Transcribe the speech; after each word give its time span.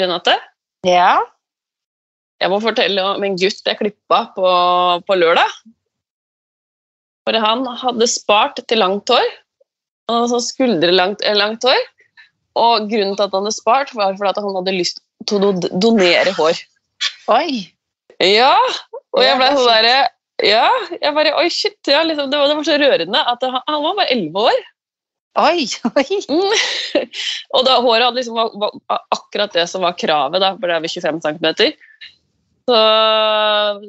Renate. 0.00 0.34
Ja. 0.86 1.20
Jeg 2.42 2.50
må 2.50 2.58
fortelle 2.62 3.04
om 3.06 3.22
en 3.22 3.38
gutt 3.38 3.68
jeg 3.68 3.78
klippa 3.78 4.24
på, 4.34 4.48
på 5.06 5.18
lørdag. 5.18 5.50
For 7.22 7.38
han 7.38 7.62
hadde 7.78 8.08
spart 8.10 8.58
til 8.66 8.82
langt 8.82 9.10
hår. 9.12 9.28
Og 10.10 10.26
så 10.32 10.40
skuldrelangt 10.42 11.22
eh, 11.22 11.36
langt 11.38 11.64
hår. 11.66 11.78
Og 12.58 12.88
grunnen 12.90 13.14
til 13.16 13.24
at 13.24 13.36
han 13.36 13.46
hadde 13.46 13.56
spart, 13.56 13.92
var 13.96 14.16
fordi 14.18 14.32
at 14.32 14.42
han 14.42 14.58
hadde 14.58 14.74
lyst 14.74 15.00
til 15.30 15.46
å 15.46 15.52
donere 15.80 16.34
hår. 16.36 16.58
Oi. 17.32 17.68
Ja, 18.22 18.56
og 19.14 19.22
jeg 19.24 19.38
ble 19.38 19.48
sånn 19.56 19.66
derre 19.66 19.94
Ja, 20.46 20.68
jeg 20.94 21.14
bare 21.16 21.32
Oi, 21.40 21.48
shit. 21.50 21.78
Ja, 21.90 22.02
liksom, 22.06 22.28
det, 22.30 22.38
var, 22.38 22.50
det 22.50 22.58
var 22.58 22.66
så 22.66 22.76
rørende 22.78 23.22
at 23.32 23.42
han, 23.46 23.62
han 23.66 23.82
var 23.86 23.96
bare 23.98 24.12
elleve 24.14 24.44
år. 24.50 24.60
Oi, 25.40 25.64
oi. 25.96 26.18
Mm. 26.28 26.56
og 27.56 27.62
da 27.64 27.78
håret 27.80 28.04
hadde 28.04 28.18
liksom 28.20 28.36
var, 28.36 28.52
var 28.60 29.04
akkurat 29.16 29.54
det 29.56 29.64
som 29.70 29.84
var 29.84 29.96
kravet, 29.96 30.42
da, 30.42 30.52
for 30.58 30.68
det 30.68 30.76
er 30.76 30.84
ved 30.84 30.92
25 30.92 31.22
cm. 31.24 31.46
Så, 32.62 32.80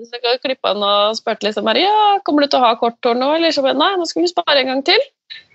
så 0.10 0.22
jeg 0.24 0.40
klippa 0.42 0.72
han 0.72 0.86
og 0.88 1.18
spurte 1.20 1.46
liksom 1.46 1.68
bare, 1.68 1.84
ja, 1.84 2.22
kommer 2.26 2.46
du 2.46 2.54
til 2.54 2.62
å 2.62 2.70
ha 2.70 2.78
kort 2.80 2.98
hår 3.06 3.20
nå, 3.20 3.34
eller 3.38 3.54
så 3.54 3.66
bare, 3.66 3.78
nei, 3.78 3.92
nå 4.00 4.08
skal 4.10 4.24
vi 4.24 4.32
spare 4.32 4.64
en 4.64 4.72
gang 4.72 4.86
til. 4.88 5.04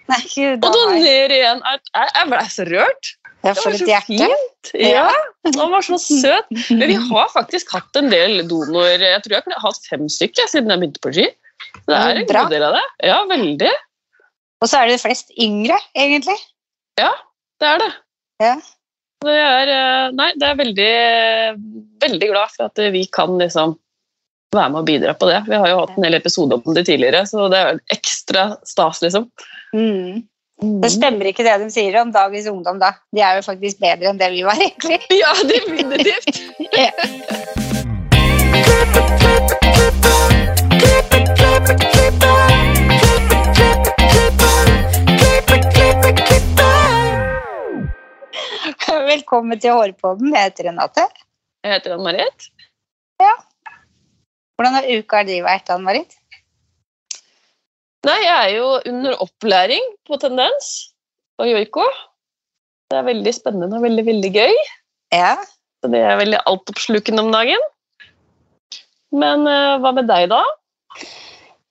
Nei, 0.08 0.20
gud, 0.24 0.60
Og 0.60 0.68
da 0.68 0.70
donere 0.76 1.36
igjen. 1.36 1.64
Jeg, 1.64 1.80
jeg 2.14 2.28
ble 2.30 2.44
så 2.52 2.68
rørt. 2.68 3.10
Ja, 3.46 3.52
for 3.54 3.70
et 3.70 3.84
hjerte. 3.86 4.06
fint. 4.18 4.70
Ja, 4.74 5.08
han 5.46 5.72
var 5.72 5.84
så 5.86 5.98
søt. 6.02 6.48
Men 6.74 6.88
vi 6.90 6.96
har 7.10 7.28
faktisk 7.32 7.70
hatt 7.74 7.98
en 8.00 8.08
del 8.12 8.42
donor, 8.50 8.98
jeg 8.98 9.20
tror 9.24 9.36
jeg 9.36 9.46
kunne 9.46 9.60
hatt 9.62 9.86
fem 9.88 10.08
stykker 10.10 10.48
siden 10.50 10.72
jeg 10.72 10.82
begynte 10.82 11.04
på 11.04 11.12
ski. 11.14 11.28
Så 11.82 11.90
det 11.90 11.98
er 11.98 12.22
en 12.22 12.26
Bra. 12.28 12.42
god 12.44 12.56
del 12.56 12.66
av 12.66 12.74
det. 12.78 12.86
Ja, 13.08 13.20
veldig. 13.30 13.74
Og 14.58 14.70
så 14.70 14.80
er 14.80 14.90
det 14.90 15.02
flest 15.02 15.30
yngre, 15.38 15.76
egentlig. 15.96 16.36
Det 16.98 17.66
er 17.66 17.78
det. 17.82 17.92
Ja. 18.42 18.54
Det 19.24 19.34
er, 19.34 19.70
eh, 19.74 20.08
nei, 20.14 20.30
det 20.38 20.46
er 20.46 20.58
veldig, 20.58 20.94
veldig 22.02 22.28
glad 22.30 22.48
for 22.54 22.68
at 22.68 22.78
vi 22.94 23.02
kan 23.10 23.38
liksom 23.40 23.74
være 24.54 24.70
med 24.72 24.80
og 24.80 24.86
bidra 24.88 25.14
på 25.18 25.26
det. 25.28 25.40
Vi 25.48 25.58
har 25.58 25.68
jo 25.72 25.80
hatt 25.82 25.96
en 25.96 26.06
hel 26.06 26.18
episode 26.18 26.58
om 26.58 26.74
det 26.74 26.86
tidligere, 26.88 27.26
så 27.26 27.48
det 27.52 27.58
er 27.58 27.80
ekstra 27.94 28.42
stas, 28.66 29.02
liksom. 29.04 29.28
Mm. 29.74 30.22
Det 30.82 30.90
stemmer 30.90 31.30
ikke 31.30 31.46
det 31.46 31.58
de 31.62 31.68
sier 31.70 32.00
om 32.00 32.14
dagens 32.14 32.48
ungdom, 32.50 32.78
da. 32.82 32.94
De 33.14 33.22
er 33.22 33.38
jo 33.38 33.46
faktisk 33.46 33.82
bedre 33.82 34.10
enn 34.10 34.18
det 34.22 34.30
vi 34.34 34.42
var, 34.46 34.58
egentlig. 34.62 34.98
Ja, 35.22 35.34
definitivt. 35.50 36.34
Velkommen 49.12 49.60
til 49.60 49.74
Hårpodden. 49.76 50.30
Jeg 50.32 50.48
heter 50.48 50.68
Renate. 50.70 51.02
Jeg 51.64 51.74
heter 51.74 51.96
Ann-Marit. 51.96 52.46
Ja. 53.20 53.34
Hvordan 54.56 54.78
har 54.78 54.88
uka 54.88 55.20
di 55.28 55.40
vært, 55.44 55.68
Ann 55.72 55.84
Marit? 55.84 56.14
Nei, 58.06 58.16
jeg 58.22 58.32
er 58.32 58.54
jo 58.54 58.70
under 58.88 59.20
opplæring 59.26 59.84
på 60.08 60.16
Tendens 60.22 60.70
og 61.42 61.50
joiko. 61.50 61.84
Det 62.88 63.00
er 63.00 63.08
veldig 63.10 63.34
spennende 63.36 63.76
og 63.76 63.84
veldig, 63.84 64.06
veldig 64.08 64.32
gøy. 64.32 64.56
Ja. 65.12 65.34
Så 65.82 65.92
det 65.92 66.00
er 66.00 66.20
veldig 66.22 66.40
altoppslukende 66.48 67.26
om 67.26 67.32
dagen. 67.34 67.70
Men 69.12 69.44
eh, 69.50 69.76
hva 69.82 69.92
med 69.98 70.08
deg, 70.08 70.30
da? 70.32 70.40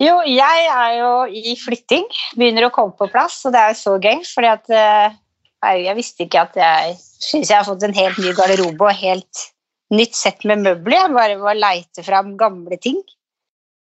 Jo, 0.04 0.20
jeg 0.30 0.68
er 0.70 1.00
jo 1.00 1.14
i 1.34 1.58
flytting. 1.58 2.06
Begynner 2.38 2.68
å 2.68 2.76
komme 2.76 2.94
på 3.00 3.10
plass, 3.10 3.42
og 3.48 3.56
det 3.56 3.64
er 3.64 3.74
jo 3.74 3.82
så 3.82 3.96
gøy. 3.98 4.22
fordi 4.36 4.52
at 4.54 4.70
eh, 4.70 5.24
jeg 5.66 5.98
visste 5.98 6.26
ikke 6.26 6.44
at 6.46 6.58
jeg 6.60 6.98
syns 7.02 7.50
jeg 7.50 7.58
har 7.58 7.68
fått 7.68 7.86
en 7.88 7.96
helt 7.98 8.20
ny 8.22 8.34
garderobe 8.38 8.90
og 8.90 9.00
helt 9.00 9.46
nytt 9.94 10.18
sett 10.18 10.44
med 10.46 10.64
møbler. 10.66 11.00
Jeg 11.00 11.16
bare 11.16 11.38
var 11.42 11.58
leite 11.58 12.04
fram 12.06 12.36
gamle 12.40 12.78
ting. 12.82 13.00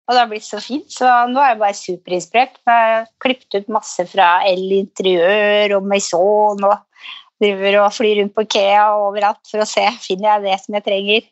Og 0.09 0.15
det 0.15 0.19
har 0.19 0.29
blitt 0.31 0.47
så 0.47 0.59
fint. 0.59 0.89
Så 0.91 1.07
nå 1.31 1.39
er 1.39 1.53
jeg 1.53 1.61
bare 1.61 1.77
superinspirert. 1.77 2.57
Jeg 2.67 2.95
har 2.95 3.05
klippet 3.23 3.61
ut 3.61 3.75
masse 3.77 4.05
fra 4.11 4.31
L 4.49 4.65
Interiør 4.81 5.77
og 5.77 5.87
Maison 5.87 6.65
og 6.67 7.05
driver 7.41 7.79
og 7.85 7.93
flyr 7.95 8.19
rundt 8.19 8.35
på 8.35 8.45
Kea 8.51 8.89
og 8.91 9.11
overalt 9.11 9.41
for 9.49 9.63
å 9.63 9.69
se 9.69 9.85
finner 10.03 10.35
jeg 10.35 10.49
det 10.49 10.57
som 10.65 10.75
jeg 10.77 10.85
trenger. 10.87 11.29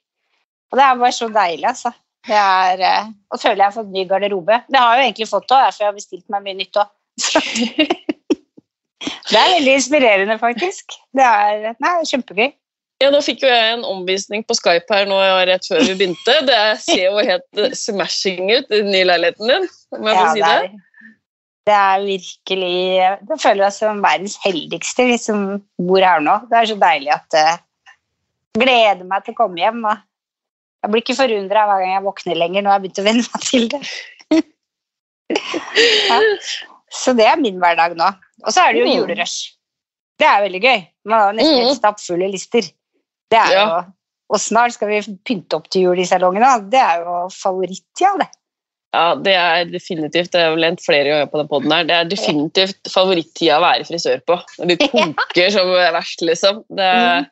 Og 0.69 0.79
det 0.79 0.85
er 0.85 1.01
bare 1.01 1.17
så 1.17 1.27
deilig, 1.33 1.65
altså. 1.69 1.91
Det 2.29 2.37
er, 2.37 2.81
eh, 2.85 3.11
og 3.31 3.41
føler 3.41 3.61
jeg 3.61 3.65
har 3.65 3.75
fått 3.75 3.91
ny 3.93 4.05
garderobe. 4.09 4.61
Det 4.69 4.79
har 4.79 4.95
jeg 4.95 5.01
jo 5.01 5.07
egentlig 5.07 5.29
fått 5.29 5.51
òg, 5.55 5.65
derfor 5.65 5.83
jeg 5.83 5.89
har 5.89 5.97
bestilt 5.97 6.25
meg 6.29 6.45
mye 6.45 6.59
nytt 6.59 6.81
òg. 6.81 6.95
Det 8.99 9.37
er 9.39 9.53
veldig 9.55 9.75
inspirerende, 9.79 10.35
faktisk. 10.41 10.95
Det 11.15 11.23
er, 11.25 11.75
nei, 11.79 11.93
kjempegøy. 12.09 12.49
Ja, 12.99 13.07
Nå 13.13 13.21
fikk 13.23 13.45
jo 13.45 13.47
jeg 13.47 13.77
en 13.77 13.85
omvisning 13.87 14.43
på 14.43 14.57
Skype 14.57 14.91
her 14.91 15.05
nå 15.07 15.17
rett 15.47 15.63
før 15.69 15.85
vi 15.87 15.93
begynte. 16.01 16.33
Det 16.49 16.57
ser 16.83 17.05
jo 17.05 17.21
helt 17.23 17.61
eh, 17.61 17.71
smashing 17.77 18.49
ut, 18.51 18.67
den 18.73 18.89
nye 18.91 19.05
leiligheten 19.07 19.47
din. 19.53 19.67
om 19.95 20.09
jeg 20.09 20.17
Ja, 20.17 20.25
får 20.25 20.33
si 20.33 20.41
det, 20.43 20.49
det? 20.49 20.57
er, 20.65 21.13
det 21.69 21.77
er 21.77 22.03
virkelig 22.09 23.29
Det 23.29 23.37
føler 23.45 23.63
jeg 23.63 23.75
som 23.77 24.03
verdens 24.03 24.35
heldigste, 24.43 25.05
vi 25.07 25.17
som 25.21 25.47
bor 25.79 26.03
her 26.03 26.19
nå. 26.25 26.35
Det 26.51 26.59
er 26.59 26.69
så 26.73 26.77
deilig 26.81 27.15
at 27.15 27.39
jeg 27.39 27.57
Gleder 28.59 29.05
meg 29.07 29.23
til 29.23 29.35
å 29.35 29.37
komme 29.37 29.61
hjem. 29.61 29.83
Og 29.85 29.95
jeg 30.83 30.91
blir 30.91 31.03
ikke 31.05 31.15
forundra 31.21 31.63
hver 31.69 31.83
gang 31.85 31.93
jeg 31.93 32.03
våkner 32.03 32.39
lenger. 32.41 32.65
Nå 32.65 32.71
har 32.73 32.79
jeg 32.79 32.87
begynt 32.87 32.99
å 32.99 33.05
venne 33.05 33.23
meg 33.29 33.45
til 33.45 33.69
det. 33.71 33.81
ja. 36.09 36.19
Så 36.91 37.13
det 37.17 37.25
er 37.29 37.37
min 37.41 37.59
hverdag 37.61 37.95
nå. 37.97 38.07
Og 38.45 38.51
så 38.53 38.63
er 38.67 38.73
det 38.73 38.81
jo 38.81 38.87
Mm. 38.87 38.97
julerush. 39.03 39.53
Det 40.19 40.27
er 40.27 40.41
veldig 40.43 40.61
gøy. 40.63 40.87
Man 41.05 41.19
har 41.19 41.33
nesten 41.33 41.55
Mm. 41.59 41.65
helt 41.67 41.77
stappfulle 41.77 42.31
lister. 42.31 42.61
Det 43.29 43.39
er 43.39 43.51
Ja. 43.53 43.65
jo 43.81 43.93
Og 44.31 44.37
snart 44.37 44.73
skal 44.73 44.87
vi 44.89 45.01
pynte 45.25 45.55
opp 45.55 45.67
til 45.71 45.81
jul 45.87 45.97
i 45.99 46.03
salongene. 46.05 46.69
Det 46.69 46.79
er 46.79 46.99
jo 47.03 47.29
favorittida, 47.33 48.15
det. 48.19 48.27
Ja, 48.93 49.15
det 49.15 49.33
er 49.33 49.65
definitivt 49.65 50.29
det 50.31 50.35
er 50.41 50.51
vel 50.51 50.59
lent 50.59 50.81
flere 50.85 51.03
ganger 51.05 51.25
på 51.31 51.37
den 51.39 51.47
podden 51.47 51.71
her. 51.71 51.83
Det 51.83 51.95
er 51.95 52.03
definitivt 52.09 52.91
favorittida 52.93 53.57
å 53.57 53.61
være 53.61 53.87
frisør 53.89 54.21
på. 54.25 54.37
Når 54.59 54.67
du 54.67 54.75
koker 54.87 55.49
som 55.51 55.67
verst, 55.67 56.21
liksom. 56.21 56.63
Det, 56.69 57.27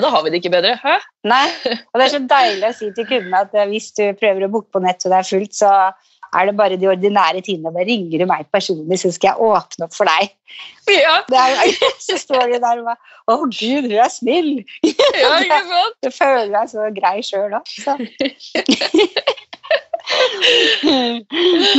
Da 0.00 0.08
har 0.08 0.22
vi 0.22 0.30
det 0.30 0.38
ikke 0.44 0.52
bedre. 0.52 0.76
Hæ? 0.78 1.00
Nei, 1.24 1.48
og 1.92 1.98
det 1.98 2.04
er 2.06 2.18
så 2.18 2.26
deilig 2.28 2.68
å 2.68 2.74
si 2.74 2.90
til 2.92 3.06
kundene 3.06 3.40
at 3.40 3.50
hvis 3.68 3.90
du 3.96 4.04
prøver 4.14 4.46
å 4.46 4.50
booke 4.52 4.70
på 4.70 4.80
nett 4.82 5.04
og 5.04 5.10
det 5.10 5.18
er 5.18 5.28
fullt, 5.28 5.52
så 5.52 5.92
er 6.34 6.48
det 6.48 6.56
bare 6.58 6.78
de 6.80 6.88
ordinære 6.90 7.42
tidene. 7.46 7.72
Bare 7.74 7.86
ringer 7.88 8.22
du 8.22 8.26
meg 8.30 8.46
personlig, 8.54 8.98
så 9.02 9.12
skal 9.14 9.32
jeg 9.32 9.48
åpne 9.48 9.88
opp 9.88 9.94
for 9.96 10.10
deg. 10.10 10.32
Ja, 10.90 11.16
Det 11.32 11.40
er, 11.40 11.76
så 12.06 12.18
står 12.20 12.52
du 12.52 12.56
der 12.62 12.82
og 12.82 12.88
bare 12.90 12.98
Å, 13.32 13.38
gud, 13.48 13.88
hun 13.88 14.00
er 14.04 14.10
snill! 14.12 14.50
ja 14.84 15.30
ikke 15.40 15.60
sant? 15.72 16.00
Du 16.04 16.10
føler 16.14 16.50
deg 16.52 16.72
så 16.72 16.90
grei 16.98 17.16
sjøl 17.24 17.56
òg. 17.56 17.64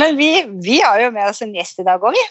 Men 0.00 0.18
vi, 0.18 0.32
vi 0.66 0.80
har 0.82 1.04
jo 1.04 1.12
med 1.14 1.30
oss 1.30 1.44
en 1.44 1.54
gjest 1.54 1.80
i 1.82 1.86
dag 1.86 2.02
òg, 2.02 2.16
vi. 2.16 2.26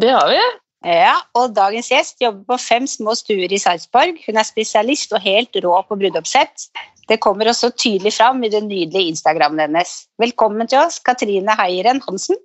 Det 0.00 0.14
har 0.14 0.32
vi. 0.32 0.40
Ja, 0.86 1.16
og 1.34 1.56
dagens 1.56 1.88
gjest 1.90 2.20
jobber 2.22 2.54
på 2.54 2.60
fem 2.62 2.86
små 2.86 3.16
stuer 3.18 3.50
i 3.50 3.58
Sarpsborg. 3.58 4.20
Hun 4.28 4.38
er 4.38 4.46
spesialist 4.46 5.12
og 5.16 5.24
helt 5.24 5.56
rå 5.64 5.74
på 5.88 5.98
bruddoppsett. 5.98 6.68
Det 7.08 7.16
kommer 7.24 7.48
også 7.48 7.70
tydelig 7.72 8.12
fram 8.18 8.42
i 8.44 8.50
den 8.52 8.68
nydelige 8.68 9.14
Instagrammen 9.14 9.62
hennes. 9.64 9.94
Velkommen 10.20 10.68
til 10.68 10.82
oss, 10.82 10.98
Katrine 11.00 11.54
Heieren 11.56 12.02
Hansen. 12.04 12.36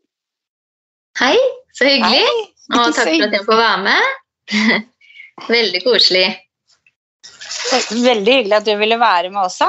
Hei, 1.19 1.35
så 1.75 1.89
hyggelig. 1.89 2.23
Hei. 2.23 2.45
Og 2.73 2.95
takk 2.95 3.09
for 3.09 3.25
at 3.27 3.35
jeg 3.35 3.45
får 3.45 3.59
være 3.59 3.81
med. 3.83 4.85
Veldig 5.57 5.81
koselig. 5.83 6.27
Veldig 7.91 8.37
hyggelig 8.37 8.55
at 8.61 8.69
du 8.69 8.73
ville 8.79 8.99
være 9.01 9.33
med 9.33 9.43
også. 9.43 9.67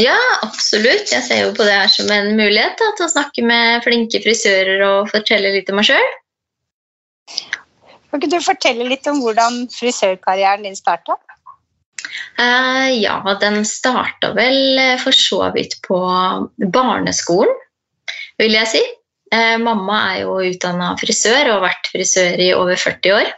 Ja, 0.00 0.16
absolutt. 0.42 1.12
Jeg 1.12 1.22
ser 1.22 1.44
jo 1.44 1.52
på 1.54 1.66
det 1.68 1.76
her 1.76 1.92
som 1.92 2.08
en 2.10 2.32
mulighet 2.34 2.80
da, 2.80 2.90
til 2.96 3.06
å 3.06 3.12
snakke 3.12 3.44
med 3.46 3.84
flinke 3.84 4.18
frisører 4.24 4.82
og 4.88 5.12
fortelle 5.12 5.52
litt 5.54 5.68
om 5.70 5.78
meg 5.78 5.86
sjøl. 5.92 6.08
Kan 8.10 8.22
ikke 8.22 8.32
du 8.32 8.40
fortelle 8.42 8.88
litt 8.88 9.06
om 9.10 9.20
hvordan 9.22 9.66
frisørkarrieren 9.74 10.66
din 10.66 10.78
starta? 10.78 11.18
Eh, 12.38 12.88
ja, 13.02 13.18
den 13.40 13.62
starta 13.68 14.32
vel 14.34 14.78
eh, 14.78 14.96
for 15.02 15.14
så 15.16 15.48
vidt 15.54 15.78
på 15.86 15.98
barneskolen, 16.74 17.54
vil 18.40 18.56
jeg 18.58 18.70
si. 18.72 18.82
Eh, 19.34 19.56
mamma 19.62 20.00
er 20.12 20.24
jo 20.24 20.38
utdanna 20.42 20.92
frisør 21.00 21.48
og 21.48 21.56
har 21.58 21.64
vært 21.68 21.90
frisør 21.94 22.42
i 22.42 22.52
over 22.56 22.78
40 22.78 23.16
år. 23.20 23.32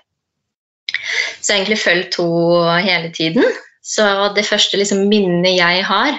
Så 1.40 1.52
jeg 1.52 1.54
har 1.54 1.62
egentlig 1.62 1.82
fulgt 1.84 2.18
henne 2.20 2.82
hele 2.86 3.12
tiden. 3.14 3.56
Så 3.86 4.04
det 4.34 4.46
første 4.48 4.80
liksom, 4.80 5.06
minnet 5.10 5.54
jeg 5.54 5.84
har, 5.86 6.16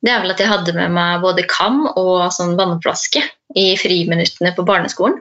det 0.00 0.12
er 0.12 0.22
vel 0.22 0.32
at 0.32 0.40
jeg 0.40 0.48
hadde 0.48 0.76
med 0.76 0.92
meg 0.94 1.24
både 1.24 1.44
kam 1.50 1.82
og 1.90 2.30
sånn 2.32 2.54
vannflaske 2.58 3.22
i 3.58 3.72
friminuttene 3.80 4.54
på 4.56 4.64
barneskolen. 4.68 5.18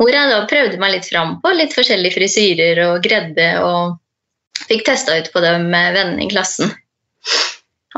Hvor 0.00 0.10
jeg 0.10 0.30
da 0.32 0.40
prøvde 0.48 0.80
meg 0.80 0.96
litt 0.96 1.08
fram 1.08 1.36
på 1.42 1.52
litt 1.54 1.74
forskjellige 1.76 2.16
frisyrer 2.16 2.80
og 2.88 3.04
gredde 3.04 3.48
og 3.62 3.98
fikk 4.68 4.84
testa 4.88 5.16
ut 5.18 5.30
på 5.32 5.42
det 5.44 5.54
med 5.62 5.94
vennene 5.96 6.26
i 6.26 6.30
klassen. 6.30 6.72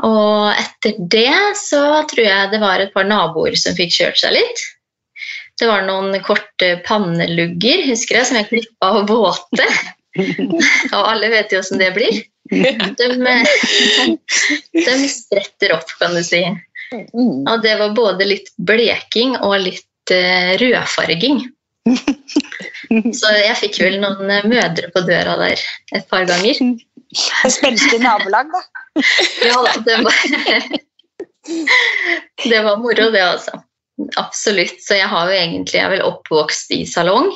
Og 0.03 0.53
etter 0.57 0.97
det 1.11 1.35
så 1.59 1.83
tror 2.09 2.25
jeg 2.25 2.51
det 2.53 2.61
var 2.63 2.81
et 2.81 2.93
par 2.95 3.05
naboer 3.07 3.55
som 3.59 3.75
fikk 3.77 3.93
kjørt 3.93 4.21
seg 4.23 4.35
litt. 4.37 4.63
Det 5.59 5.69
var 5.69 5.85
noen 5.85 6.15
korte 6.25 6.75
pannelugger 6.87 7.85
husker 7.87 8.19
jeg, 8.19 8.29
som 8.29 8.39
jeg 8.39 8.49
klippa 8.49 8.89
og 8.99 9.11
våte. 9.11 9.67
Og 10.93 10.99
alle 10.99 11.29
vet 11.33 11.53
jo 11.53 11.61
åssen 11.63 11.81
det 11.81 11.89
blir. 11.95 12.19
De, 12.53 13.07
de 14.77 14.93
spretter 15.09 15.73
opp, 15.73 15.89
kan 15.97 16.13
du 16.13 16.21
si. 16.25 16.43
Mm. 16.93 17.47
Og 17.49 17.63
det 17.63 17.73
var 17.79 17.95
både 17.97 18.27
litt 18.27 18.51
bleking 18.61 19.37
og 19.39 19.55
litt 19.63 20.13
eh, 20.13 20.53
rødfarging. 20.61 21.41
Så 23.19 23.31
jeg 23.35 23.59
fikk 23.59 23.81
vel 23.83 23.99
noen 24.01 24.31
eh, 24.31 24.45
mødre 24.47 24.87
på 24.93 24.99
døra 25.07 25.35
der 25.41 25.59
et 25.95 26.05
par 26.11 26.23
ganger. 26.29 26.55
Spenstig 27.13 27.99
nabolag, 28.03 28.47
da. 28.53 28.61
Ja 29.49 29.57
da, 29.65 29.73
det 29.85 29.97
var 30.05 30.19
Det 32.43 32.59
var 32.63 32.77
moro, 32.79 33.09
det, 33.11 33.23
altså. 33.23 33.63
Absolutt. 34.17 34.81
Så 34.81 34.97
jeg 34.97 35.09
har 35.09 35.29
jo 35.29 35.37
egentlig 35.37 35.79
Jeg 35.79 35.85
er 35.85 35.95
vel 35.97 36.05
oppvokst 36.07 36.71
i 36.75 36.83
salong. 36.89 37.31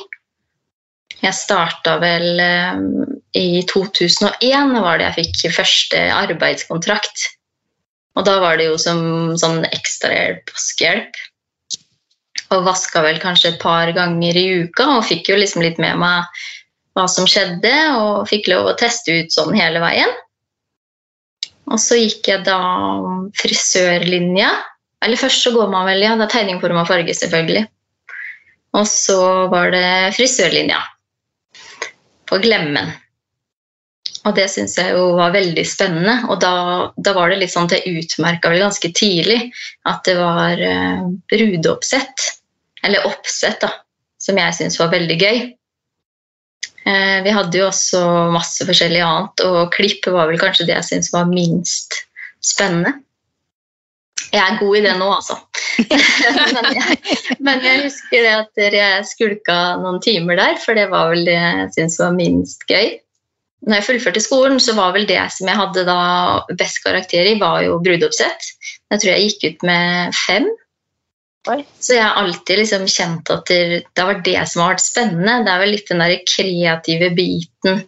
Jeg 1.18 1.34
starta 1.34 1.96
vel 2.02 2.40
eh, 2.42 2.80
i 3.38 3.62
2001 3.68 4.76
var 4.84 5.00
det 5.00 5.08
jeg 5.08 5.18
fikk 5.18 5.56
første 5.58 6.04
arbeidskontrakt. 6.14 7.26
Og 8.18 8.26
da 8.26 8.38
var 8.42 8.58
det 8.58 8.68
jo 8.70 8.78
som 8.80 9.00
sånn 9.38 9.64
ekstrahjelp, 9.68 10.54
vaskehjelp. 10.54 11.18
Og 12.54 12.64
vaska 12.64 13.02
vel 13.04 13.18
kanskje 13.20 13.52
et 13.52 13.60
par 13.60 13.90
ganger 13.96 14.36
i 14.38 14.46
uka 14.64 14.86
og 14.96 15.04
fikk 15.08 15.32
jo 15.32 15.36
liksom 15.36 15.64
litt 15.64 15.80
med 15.82 15.98
meg 16.00 16.40
hva 16.96 17.04
som 17.10 17.28
skjedde, 17.30 17.74
og 18.00 18.26
fikk 18.26 18.48
lov 18.50 18.72
å 18.72 18.78
teste 18.78 19.20
ut 19.20 19.34
sånn 19.34 19.54
hele 19.54 19.82
veien. 19.82 20.10
Og 21.68 21.78
så 21.82 21.98
gikk 22.00 22.30
jeg 22.30 22.46
da 22.46 22.58
frisørlinja. 23.38 24.50
Eller 25.04 25.20
først 25.20 25.44
så 25.44 25.52
går 25.54 25.68
man 25.70 25.86
vel, 25.86 26.02
ja, 26.02 26.16
det 26.18 26.26
er 26.26 26.32
tegning, 26.32 26.62
form 26.62 26.80
og 26.80 26.88
farge, 26.88 27.14
selvfølgelig. 27.14 27.68
Og 28.78 28.88
så 28.88 29.20
var 29.52 29.70
det 29.72 30.16
frisørlinja 30.16 30.80
på 32.28 32.40
Glemmen. 32.42 32.90
Og 34.28 34.36
det 34.36 34.48
syns 34.52 34.76
jeg 34.76 34.92
jo 34.92 35.14
var 35.16 35.32
veldig 35.32 35.64
spennende. 35.64 36.18
Og 36.28 36.40
da, 36.42 36.52
da 37.00 37.14
var 37.16 37.32
det 37.32 37.40
litt 37.40 37.54
sånn 37.54 37.68
at 37.70 37.78
jeg 37.78 38.02
utmerka 38.02 38.52
vel 38.52 38.66
ganske 38.66 38.90
tidlig 38.96 39.40
at 39.88 40.02
det 40.04 40.18
var 40.18 40.60
eh, 40.60 41.06
brudeoppsett, 41.32 42.26
eller 42.84 43.08
oppsett, 43.08 43.62
da, 43.64 43.72
som 44.20 44.38
jeg 44.38 44.56
syntes 44.58 44.78
var 44.80 44.92
veldig 44.92 45.16
gøy. 45.16 45.40
Eh, 46.88 47.18
vi 47.24 47.34
hadde 47.34 47.60
jo 47.60 47.70
også 47.70 48.04
masse 48.34 48.68
forskjellig 48.68 49.00
annet, 49.04 49.44
og 49.48 49.72
klipp 49.74 50.06
var 50.12 50.28
vel 50.30 50.40
kanskje 50.40 50.68
det 50.68 50.76
jeg 50.76 50.90
syntes 50.92 51.12
var 51.16 51.28
minst 51.30 52.02
spennende. 52.44 52.98
Jeg 54.28 54.42
er 54.44 54.58
god 54.60 54.76
i 54.76 54.84
det 54.84 54.94
nå, 55.00 55.08
altså. 55.08 55.38
men, 56.54 56.66
jeg, 56.74 56.96
men 57.40 57.62
jeg 57.64 57.84
husker 57.86 58.24
det 58.26 58.32
at 58.34 58.64
jeg 58.76 59.04
skulka 59.08 59.58
noen 59.80 60.02
timer 60.04 60.36
der, 60.36 60.58
for 60.60 60.76
det 60.76 60.88
var 60.92 61.14
vel 61.14 61.24
det 61.24 61.36
jeg 61.38 61.68
syntes 61.78 62.00
var 62.02 62.16
minst 62.18 62.66
gøy. 62.68 62.98
Når 63.66 63.80
jeg 63.80 63.86
fullførte 63.88 64.22
skolen, 64.22 64.60
så 64.62 64.76
var 64.78 64.94
vel 64.94 65.08
det 65.08 65.20
som 65.34 65.48
jeg 65.50 65.58
hadde 65.58 65.84
da 65.88 66.00
best 66.60 66.78
karakter 66.84 67.26
i, 67.26 67.38
var 67.40 67.64
jo 67.64 67.80
brudeoppsett. 67.82 68.52
Jeg 68.92 69.02
tror 69.02 69.10
jeg 69.12 69.28
gikk 69.28 69.46
ut 69.48 69.66
med 69.66 70.14
fem. 70.16 70.46
Oi. 71.48 71.62
Så 71.80 71.96
jeg 71.96 72.04
har 72.04 72.20
alltid 72.20 72.60
liksom 72.60 72.84
kjent 72.90 73.30
at 73.32 73.48
det, 73.50 73.80
det 73.96 74.06
vært 74.10 74.26
det 74.26 74.38
som 74.50 74.62
har 74.62 74.74
vært 74.74 74.84
spennende. 74.84 75.40
Det 75.46 75.52
er 75.54 75.62
vel 75.62 75.74
litt 75.74 75.90
den 75.90 76.04
der 76.04 76.14
kreative 76.28 77.10
biten 77.16 77.82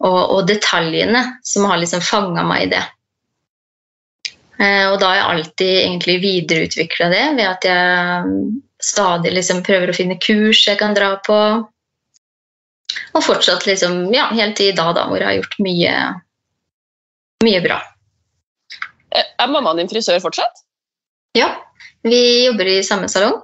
og, 0.00 0.20
og 0.20 0.40
detaljene 0.48 1.24
som 1.46 1.68
har 1.68 1.80
liksom 1.82 2.04
fanga 2.04 2.44
meg 2.46 2.68
i 2.68 2.70
det. 2.76 2.84
Eh, 4.60 4.86
og 4.90 4.98
da 5.00 5.10
har 5.10 5.18
jeg 5.18 5.28
alltid 5.34 5.74
egentlig 5.80 6.16
videreutvikla 6.24 7.10
det 7.12 7.26
ved 7.38 7.46
at 7.48 7.66
jeg 7.68 8.32
stadig 8.80 9.32
liksom 9.36 9.62
prøver 9.64 9.92
å 9.92 9.96
finne 9.96 10.20
kurs 10.20 10.62
jeg 10.68 10.80
kan 10.80 10.96
dra 10.96 11.14
på. 11.26 11.38
Og 13.14 13.24
fortsatt 13.24 13.66
liksom, 13.68 14.08
ja, 14.14 14.28
helt 14.34 14.56
til 14.58 14.72
i 14.72 14.76
dag, 14.76 14.94
da, 14.96 15.06
hvor 15.10 15.20
jeg 15.20 15.28
har 15.28 15.38
gjort 15.40 15.58
mye, 15.62 15.94
mye 17.46 17.60
bra. 17.64 17.78
Eh, 19.10 19.26
Er 19.38 19.50
mammaen 19.50 19.82
din 19.82 19.90
frisør 19.90 20.20
fortsatt? 20.22 20.64
Ja, 21.38 21.52
vi 22.02 22.46
jobber 22.46 22.66
i 22.66 22.82
samme 22.86 23.08
salong. 23.10 23.40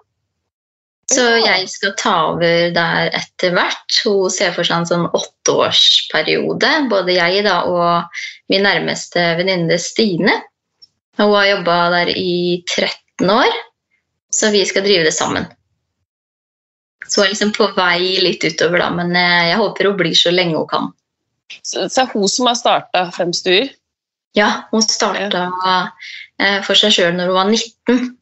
Så 1.06 1.22
jeg 1.38 1.68
skal 1.70 1.92
ta 1.94 2.12
over 2.32 2.72
der 2.74 3.12
etter 3.14 3.52
hvert. 3.54 3.98
Hun 4.02 4.30
ser 4.32 4.50
for 4.56 4.66
seg 4.66 4.80
en 4.80 4.88
sånn 4.88 5.04
åtteårsperiode, 5.14 6.70
både 6.90 7.14
jeg 7.14 7.44
da 7.46 7.60
og 7.70 8.18
min 8.50 8.66
nærmeste 8.66 9.22
venninne 9.38 9.78
Stine. 9.78 10.40
Hun 11.16 11.30
har 11.30 11.46
jobba 11.52 11.76
der 11.94 12.10
i 12.10 12.64
13 12.66 13.30
år, 13.30 13.54
så 14.34 14.50
vi 14.50 14.64
skal 14.66 14.82
drive 14.84 15.06
det 15.06 15.14
sammen. 15.14 15.46
Så 17.08 17.20
hun 17.20 17.26
er 17.26 17.32
liksom 17.32 17.52
på 17.56 17.68
vei 17.76 18.16
litt 18.22 18.44
utover, 18.44 18.78
da, 18.82 18.90
men 18.90 19.14
eh, 19.16 19.48
jeg 19.52 19.58
håper 19.62 19.90
hun 19.90 19.98
blir 20.00 20.14
så 20.18 20.32
lenge 20.34 20.56
hun 20.58 20.68
kan. 20.70 20.92
Så 21.62 21.86
så 21.88 22.02
det 22.02 22.04
er 22.08 22.12
hun 22.14 22.28
som 22.28 22.48
har 22.50 22.56
starta 22.58 23.04
Fem 23.14 23.32
stuer? 23.36 23.68
Ja, 24.36 24.48
hun 24.72 24.82
starta 24.82 25.44
eh, 26.40 26.58
for 26.66 26.74
seg 26.76 26.92
sjøl 26.96 27.14
når 27.16 27.30
hun 27.30 27.38
var 27.38 27.52
19. 27.52 28.16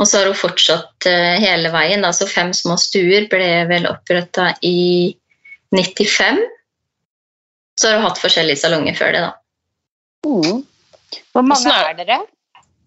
Og 0.00 0.08
så 0.08 0.18
har 0.22 0.30
hun 0.32 0.38
fortsatt 0.40 1.06
eh, 1.06 1.36
hele 1.44 1.70
veien. 1.70 2.02
Da. 2.02 2.10
Så 2.16 2.26
Fem 2.26 2.50
små 2.56 2.78
stuer 2.80 3.28
ble 3.30 3.50
vel 3.70 3.86
oppretta 3.90 4.54
i 4.66 5.12
95. 5.76 6.40
Så 7.78 7.88
har 7.92 8.00
hun 8.00 8.08
hatt 8.08 8.20
forskjellige 8.20 8.60
salonger 8.64 8.96
før 8.98 9.14
det, 9.14 9.22
da. 9.28 9.32
Mm. 10.26 10.62
Hvor 11.34 11.44
mange 11.44 11.70
er- 11.70 11.92
er 11.92 11.96
dere 12.00 12.18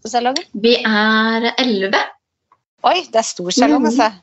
på 0.01 0.09
salongen? 0.11 0.45
Vi 0.53 0.75
er 0.81 1.51
elleve. 1.61 2.01
Oi, 2.85 2.99
det 3.09 3.21
er 3.21 3.25
stor 3.25 3.49
salong, 3.53 3.85
altså. 3.85 4.09
altså. 4.09 4.21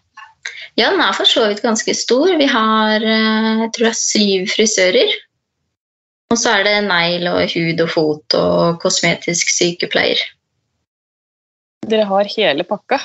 Ja, 0.78 0.90
den 0.90 1.02
er 1.04 1.12
for 1.16 1.28
så 1.28 1.46
vidt 1.50 1.62
ganske 1.64 1.94
stor. 1.96 2.30
Vi 2.38 2.48
har 2.48 3.04
eh, 3.04 3.64
jeg 3.66 3.72
tror 3.76 3.90
er 3.90 3.98
syv 3.98 4.48
frisører. 4.52 5.12
Og 6.32 6.38
så 6.40 6.54
er 6.56 6.64
det 6.64 6.76
negl 6.86 7.28
og 7.28 7.42
hud 7.52 7.82
og 7.84 7.90
fot 7.92 8.36
og 8.38 8.78
kosmetisk 8.80 9.50
sykepleier. 9.52 10.20
Dere 11.90 12.06
har 12.08 12.30
hele 12.36 12.64
pakka. 12.64 13.00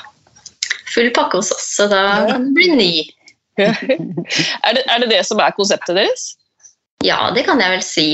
Full 0.94 1.12
pakke 1.16 1.42
hos 1.42 1.52
oss, 1.52 1.68
så 1.76 1.90
da 1.92 2.02
Ja. 2.06 2.28
kan 2.32 2.48
det 2.48 2.54
bli 2.56 2.70
ny. 2.72 2.94
er, 3.60 4.74
det, 4.78 4.84
er 4.86 5.00
det 5.02 5.10
det 5.12 5.24
som 5.28 5.42
er 5.44 5.56
konseptet 5.58 5.98
deres? 5.98 6.30
Ja, 7.04 7.32
det 7.36 7.44
kan 7.50 7.60
jeg 7.60 7.74
vel 7.74 7.84
si. 7.84 8.08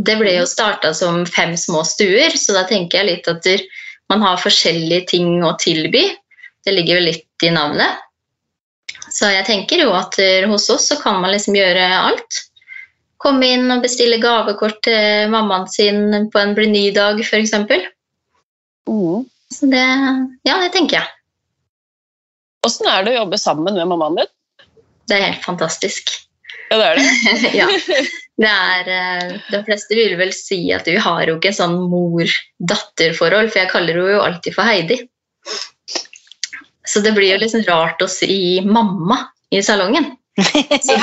Det 0.00 0.16
ble 0.18 0.32
jo 0.38 0.48
starta 0.48 0.90
som 0.96 1.22
fem 1.28 1.54
små 1.60 1.84
stuer, 1.86 2.34
så 2.36 2.56
da 2.56 2.64
tenker 2.68 3.00
jeg 3.00 3.10
litt 3.10 3.28
at 3.30 3.46
man 4.10 4.24
har 4.24 4.40
forskjellige 4.40 5.06
ting 5.12 5.44
å 5.46 5.54
tilby. 5.60 6.08
Det 6.66 6.74
ligger 6.74 6.98
jo 6.98 7.06
litt 7.12 7.46
i 7.46 7.52
navnet. 7.54 8.00
Så 9.10 9.30
jeg 9.32 9.46
tenker 9.48 9.82
jo 9.82 9.90
at 9.96 10.16
hos 10.46 10.68
oss 10.70 10.86
så 10.92 10.96
kan 11.00 11.18
man 11.22 11.32
liksom 11.34 11.56
gjøre 11.58 11.82
alt. 11.98 12.38
Komme 13.20 13.48
inn 13.52 13.66
og 13.74 13.82
bestille 13.84 14.20
gavekort 14.22 14.78
til 14.86 15.28
mammaen 15.32 15.66
sin 15.68 16.30
på 16.32 16.40
en 16.40 16.54
Bleny-dag, 16.56 17.18
f.eks. 17.20 17.52
Mm. 18.88 19.26
Så 19.50 19.66
det, 19.68 19.84
ja, 20.46 20.56
det 20.62 20.70
tenker 20.76 21.00
jeg. 21.00 21.10
Åssen 22.66 22.88
er 22.88 23.04
det 23.04 23.14
å 23.14 23.22
jobbe 23.22 23.40
sammen 23.40 23.76
med 23.76 23.88
mammaen 23.90 24.20
din? 24.20 24.32
Det 25.10 25.18
er 25.18 25.26
helt 25.32 25.44
fantastisk. 25.44 26.12
Ja, 26.70 26.78
det 26.78 26.88
er 26.88 27.00
det. 27.00 27.54
ja. 27.60 27.70
Det 28.40 28.48
er, 28.48 28.86
eh, 28.88 29.32
de 29.52 29.58
fleste 29.66 29.96
vil 29.98 30.14
vel 30.16 30.30
si 30.32 30.70
at 30.72 30.86
vi 30.88 30.94
har 30.96 31.26
jo 31.28 31.34
ikke 31.36 31.50
en 31.50 31.56
sånn 31.58 31.74
mor-datter-forhold, 31.92 33.50
for 33.50 33.60
jeg 33.60 33.68
kaller 33.68 33.98
henne 33.98 34.14
jo 34.14 34.22
alltid 34.24 34.56
for 34.56 34.64
Heidi. 34.64 34.96
Så 36.88 37.02
det 37.04 37.12
blir 37.16 37.34
jo 37.34 37.40
liksom 37.42 37.64
rart 37.68 38.02
å 38.02 38.08
si 38.10 38.60
mamma 38.64 39.20
i 39.50 39.62
salongen. 39.62 40.12
Så, 40.40 40.96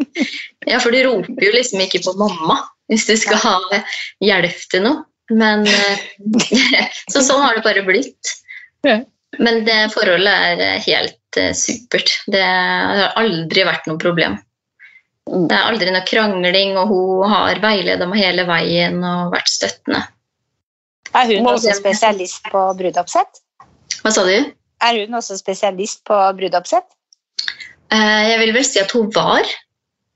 ja, 0.70 0.80
for 0.80 0.94
du 0.94 1.02
roper 1.04 1.44
jo 1.44 1.52
liksom 1.54 1.82
ikke 1.84 2.02
på 2.06 2.14
mamma 2.18 2.60
hvis 2.90 3.06
du 3.06 3.14
skal 3.20 3.38
ha 3.42 3.80
hjelp 4.24 4.66
til 4.72 4.86
noe. 4.86 5.04
Men 5.30 5.66
eh, 5.68 6.06
Så 7.12 7.22
sånn 7.22 7.42
har 7.44 7.58
det 7.58 7.66
bare 7.66 7.84
blitt. 7.86 8.34
Men 9.38 9.62
det 9.66 9.92
forholdet 9.94 10.62
er 10.62 10.80
helt 10.86 11.38
eh, 11.38 11.52
supert. 11.54 12.10
Det 12.26 12.42
har 12.42 13.12
aldri 13.20 13.66
vært 13.68 13.86
noe 13.86 14.00
problem. 14.02 14.38
Mm. 15.30 15.46
Det 15.46 15.54
er 15.54 15.68
aldri 15.68 15.92
noe 15.94 16.06
krangling, 16.08 16.74
og 16.80 16.90
hun 16.90 17.30
har 17.30 17.60
veileda 17.62 18.08
meg 18.10 18.24
hele 18.24 18.46
veien 18.48 18.98
og 19.06 19.36
vært 19.36 19.52
støttende. 19.52 20.02
Er 21.14 21.30
hun 21.30 21.46
også 21.50 21.74
spesialist 21.78 22.50
på 22.50 22.64
brudeoppsett? 22.78 23.42
Hva 24.02 24.12
sa 24.14 24.24
du? 24.26 24.50
Er 24.80 25.00
hun 25.02 25.18
også 25.18 25.36
spesialist 25.38 26.02
på 26.08 26.16
brudeoppsett? 26.38 26.86
Eh, 27.92 28.22
Jeg 28.30 28.38
vil 28.44 28.54
vel 28.56 28.64
si 28.66 28.80
at 28.80 28.92
hun 28.96 29.10
var. 29.14 29.46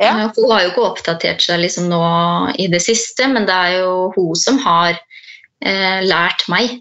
Ja. 0.03 0.13
Eh, 0.25 0.31
Hun 0.37 0.51
har 0.51 0.65
jo 0.65 0.73
ikke 0.73 0.87
oppdatert 0.89 1.45
seg 1.45 1.61
liksom 1.63 1.91
nå 1.93 2.03
i 2.59 2.69
det 2.73 2.83
siste, 2.85 3.29
men 3.31 3.47
det 3.49 3.55
er 3.55 3.77
jo 3.83 4.13
hun 4.17 4.35
som 4.39 4.59
har 4.65 4.95
eh, 4.95 6.01
lært 6.05 6.47
meg 6.49 6.81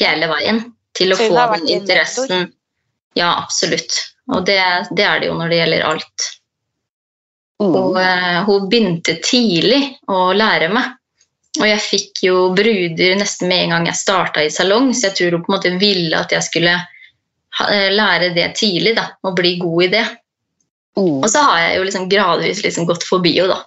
hele 0.00 0.28
veien 0.30 0.62
til 0.96 1.12
å 1.12 1.18
få 1.20 1.32
den 1.56 1.68
interessen. 1.80 2.50
Ja, 3.16 3.32
absolutt. 3.42 3.96
Og 4.32 4.44
det, 4.48 4.60
det 4.96 5.04
er 5.06 5.20
det 5.20 5.30
jo 5.30 5.36
når 5.38 5.52
det 5.52 5.60
gjelder 5.60 5.86
alt. 5.92 6.26
Mm. 7.62 7.72
Og 7.72 7.98
eh, 8.00 8.40
hun 8.48 8.68
begynte 8.72 9.16
tidlig 9.24 9.80
å 10.12 10.32
lære 10.36 10.68
meg. 10.72 10.92
Og 11.56 11.64
jeg 11.64 11.80
fikk 11.80 12.20
jo 12.26 12.40
bruder 12.52 13.14
nesten 13.16 13.48
med 13.48 13.64
en 13.64 13.72
gang 13.72 13.86
jeg 13.88 13.96
starta 13.96 14.42
i 14.44 14.50
salong, 14.52 14.90
så 14.92 15.08
jeg 15.08 15.16
tror 15.16 15.36
hun 15.38 15.44
på 15.46 15.52
en 15.52 15.56
måte 15.56 15.72
ville 15.80 16.18
at 16.18 16.34
jeg 16.34 16.44
skulle 16.44 16.74
lære 17.64 18.32
det 18.36 18.50
tidlig 18.58 18.96
da, 18.98 19.08
og 19.24 19.36
bli 19.38 19.56
god 19.60 19.86
i 19.86 19.92
det. 19.96 20.04
Mm. 20.96 21.22
Og 21.22 21.28
så 21.30 21.42
har 21.44 21.62
jeg 21.62 21.78
jo 21.78 21.86
liksom 21.88 22.08
gradvis 22.12 22.62
liksom 22.64 22.86
gått 22.88 23.04
forbi 23.06 23.34
henne, 23.38 23.56
da. 23.56 23.64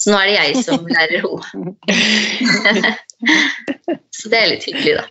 Så 0.00 0.10
nå 0.10 0.18
er 0.18 0.26
det 0.26 0.36
jeg 0.36 0.62
som 0.66 0.86
lærer 0.90 1.22
henne. 1.22 2.94
så 4.16 4.32
det 4.32 4.40
er 4.40 4.50
litt 4.50 4.66
hyggelig, 4.68 4.96
da. 5.02 5.04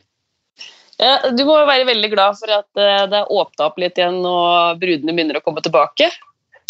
Ja, 1.03 1.13
du 1.33 1.41
må 1.47 1.57
jo 1.57 1.67
være 1.67 1.87
veldig 1.89 2.09
glad 2.13 2.37
for 2.39 2.53
at 2.53 2.79
eh, 2.79 3.05
det 3.11 3.17
er 3.19 3.31
åpna 3.33 3.65
opp 3.67 3.79
litt 3.81 3.97
igjen 3.99 4.21
og 4.29 4.79
brudene 4.81 5.15
begynner 5.15 5.39
å 5.39 5.43
komme 5.45 5.63
tilbake. 5.65 6.11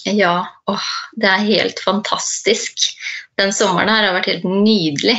Ja, 0.09 0.35
åh, 0.71 0.87
det 1.19 1.29
er 1.29 1.47
helt 1.47 1.81
fantastisk. 1.83 2.87
Den 3.39 3.53
sommeren 3.55 3.91
her 3.91 4.07
har 4.07 4.15
vært 4.17 4.31
helt 4.31 4.47
nydelig. 4.47 5.17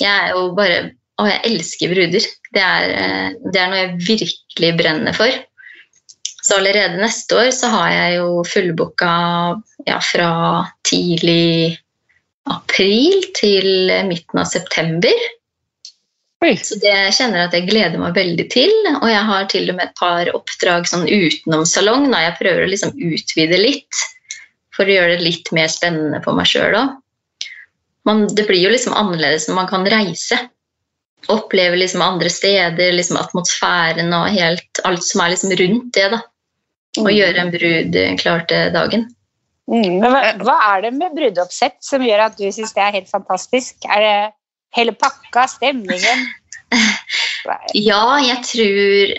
Jeg 0.00 0.10
er 0.12 0.32
jo 0.34 0.52
bare 0.58 0.86
Å, 1.16 1.24
jeg 1.24 1.48
elsker 1.48 1.92
bruder. 1.94 2.24
Det 2.52 2.60
er, 2.60 2.90
eh, 2.92 3.28
det 3.48 3.56
er 3.56 3.70
noe 3.72 3.78
jeg 3.78 4.00
virkelig 4.04 4.72
brenner 4.76 5.14
for. 5.16 5.32
Så 6.46 6.60
allerede 6.60 7.00
neste 7.00 7.34
år 7.40 7.48
så 7.54 7.70
har 7.72 7.88
jeg 7.90 8.18
jo 8.20 8.42
fullbooka 8.46 9.12
ja, 9.88 9.96
fra 9.98 10.30
tidlig 10.86 11.74
april 12.46 13.24
til 13.34 13.90
midten 14.06 14.42
av 14.42 14.46
september. 14.46 15.24
Så 16.62 16.76
det 16.78 16.94
kjenner 17.16 17.40
jeg 17.40 17.48
at 17.48 17.54
jeg 17.56 17.66
gleder 17.70 17.98
meg 17.98 18.14
veldig 18.14 18.44
til. 18.52 18.70
Og 19.00 19.08
jeg 19.10 19.24
har 19.30 19.48
til 19.50 19.72
og 19.72 19.78
med 19.78 19.88
et 19.88 19.96
par 19.98 20.30
oppdrag 20.36 20.86
sånn 20.86 21.08
utenom 21.08 21.64
salong. 21.66 22.06
Da 22.12 22.22
jeg 22.28 22.36
prøver 22.38 22.62
å 22.62 22.70
liksom 22.70 22.94
utvide 22.94 23.58
litt 23.58 24.04
for 24.76 24.86
å 24.86 24.96
gjøre 24.98 25.16
det 25.16 25.26
litt 25.26 25.50
mer 25.56 25.72
spennende 25.72 26.20
for 26.22 26.38
meg 26.38 26.46
sjøl 26.50 26.76
òg. 26.78 26.94
Det 28.38 28.44
blir 28.46 28.62
jo 28.62 28.70
liksom 28.70 28.94
annerledes 28.94 29.48
når 29.48 29.58
man 29.58 29.70
kan 29.72 29.88
reise. 29.90 30.38
Oppleve 31.32 31.80
liksom 31.80 32.04
andre 32.06 32.30
steder, 32.30 32.94
liksom 32.94 33.18
atmosfæren 33.18 34.14
og 34.14 34.30
helt, 34.36 34.84
alt 34.86 35.02
som 35.02 35.24
er 35.24 35.34
liksom 35.34 35.56
rundt 35.58 35.90
det. 35.96 36.10
da. 36.14 36.22
Og 37.02 37.12
gjøre 37.12 37.42
en 37.42 37.52
brud 37.52 38.00
klar 38.20 38.44
til 38.50 38.72
dagen. 38.74 39.06
Mm. 39.66 39.98
Men 39.98 40.10
hva, 40.12 40.22
hva 40.40 40.56
er 40.72 40.86
det 40.86 40.92
med 40.94 41.14
brudeoppsett 41.16 41.78
som 41.84 42.04
gjør 42.06 42.28
at 42.28 42.36
du 42.38 42.46
syns 42.54 42.74
det 42.76 42.84
er 42.84 42.94
helt 43.00 43.10
fantastisk? 43.10 43.78
Er 43.90 44.04
det 44.04 44.16
hele 44.78 44.96
pakka, 44.96 45.48
stemningen? 45.56 46.26
Ja, 47.78 48.16
jeg 48.18 48.40
tror 48.42 49.12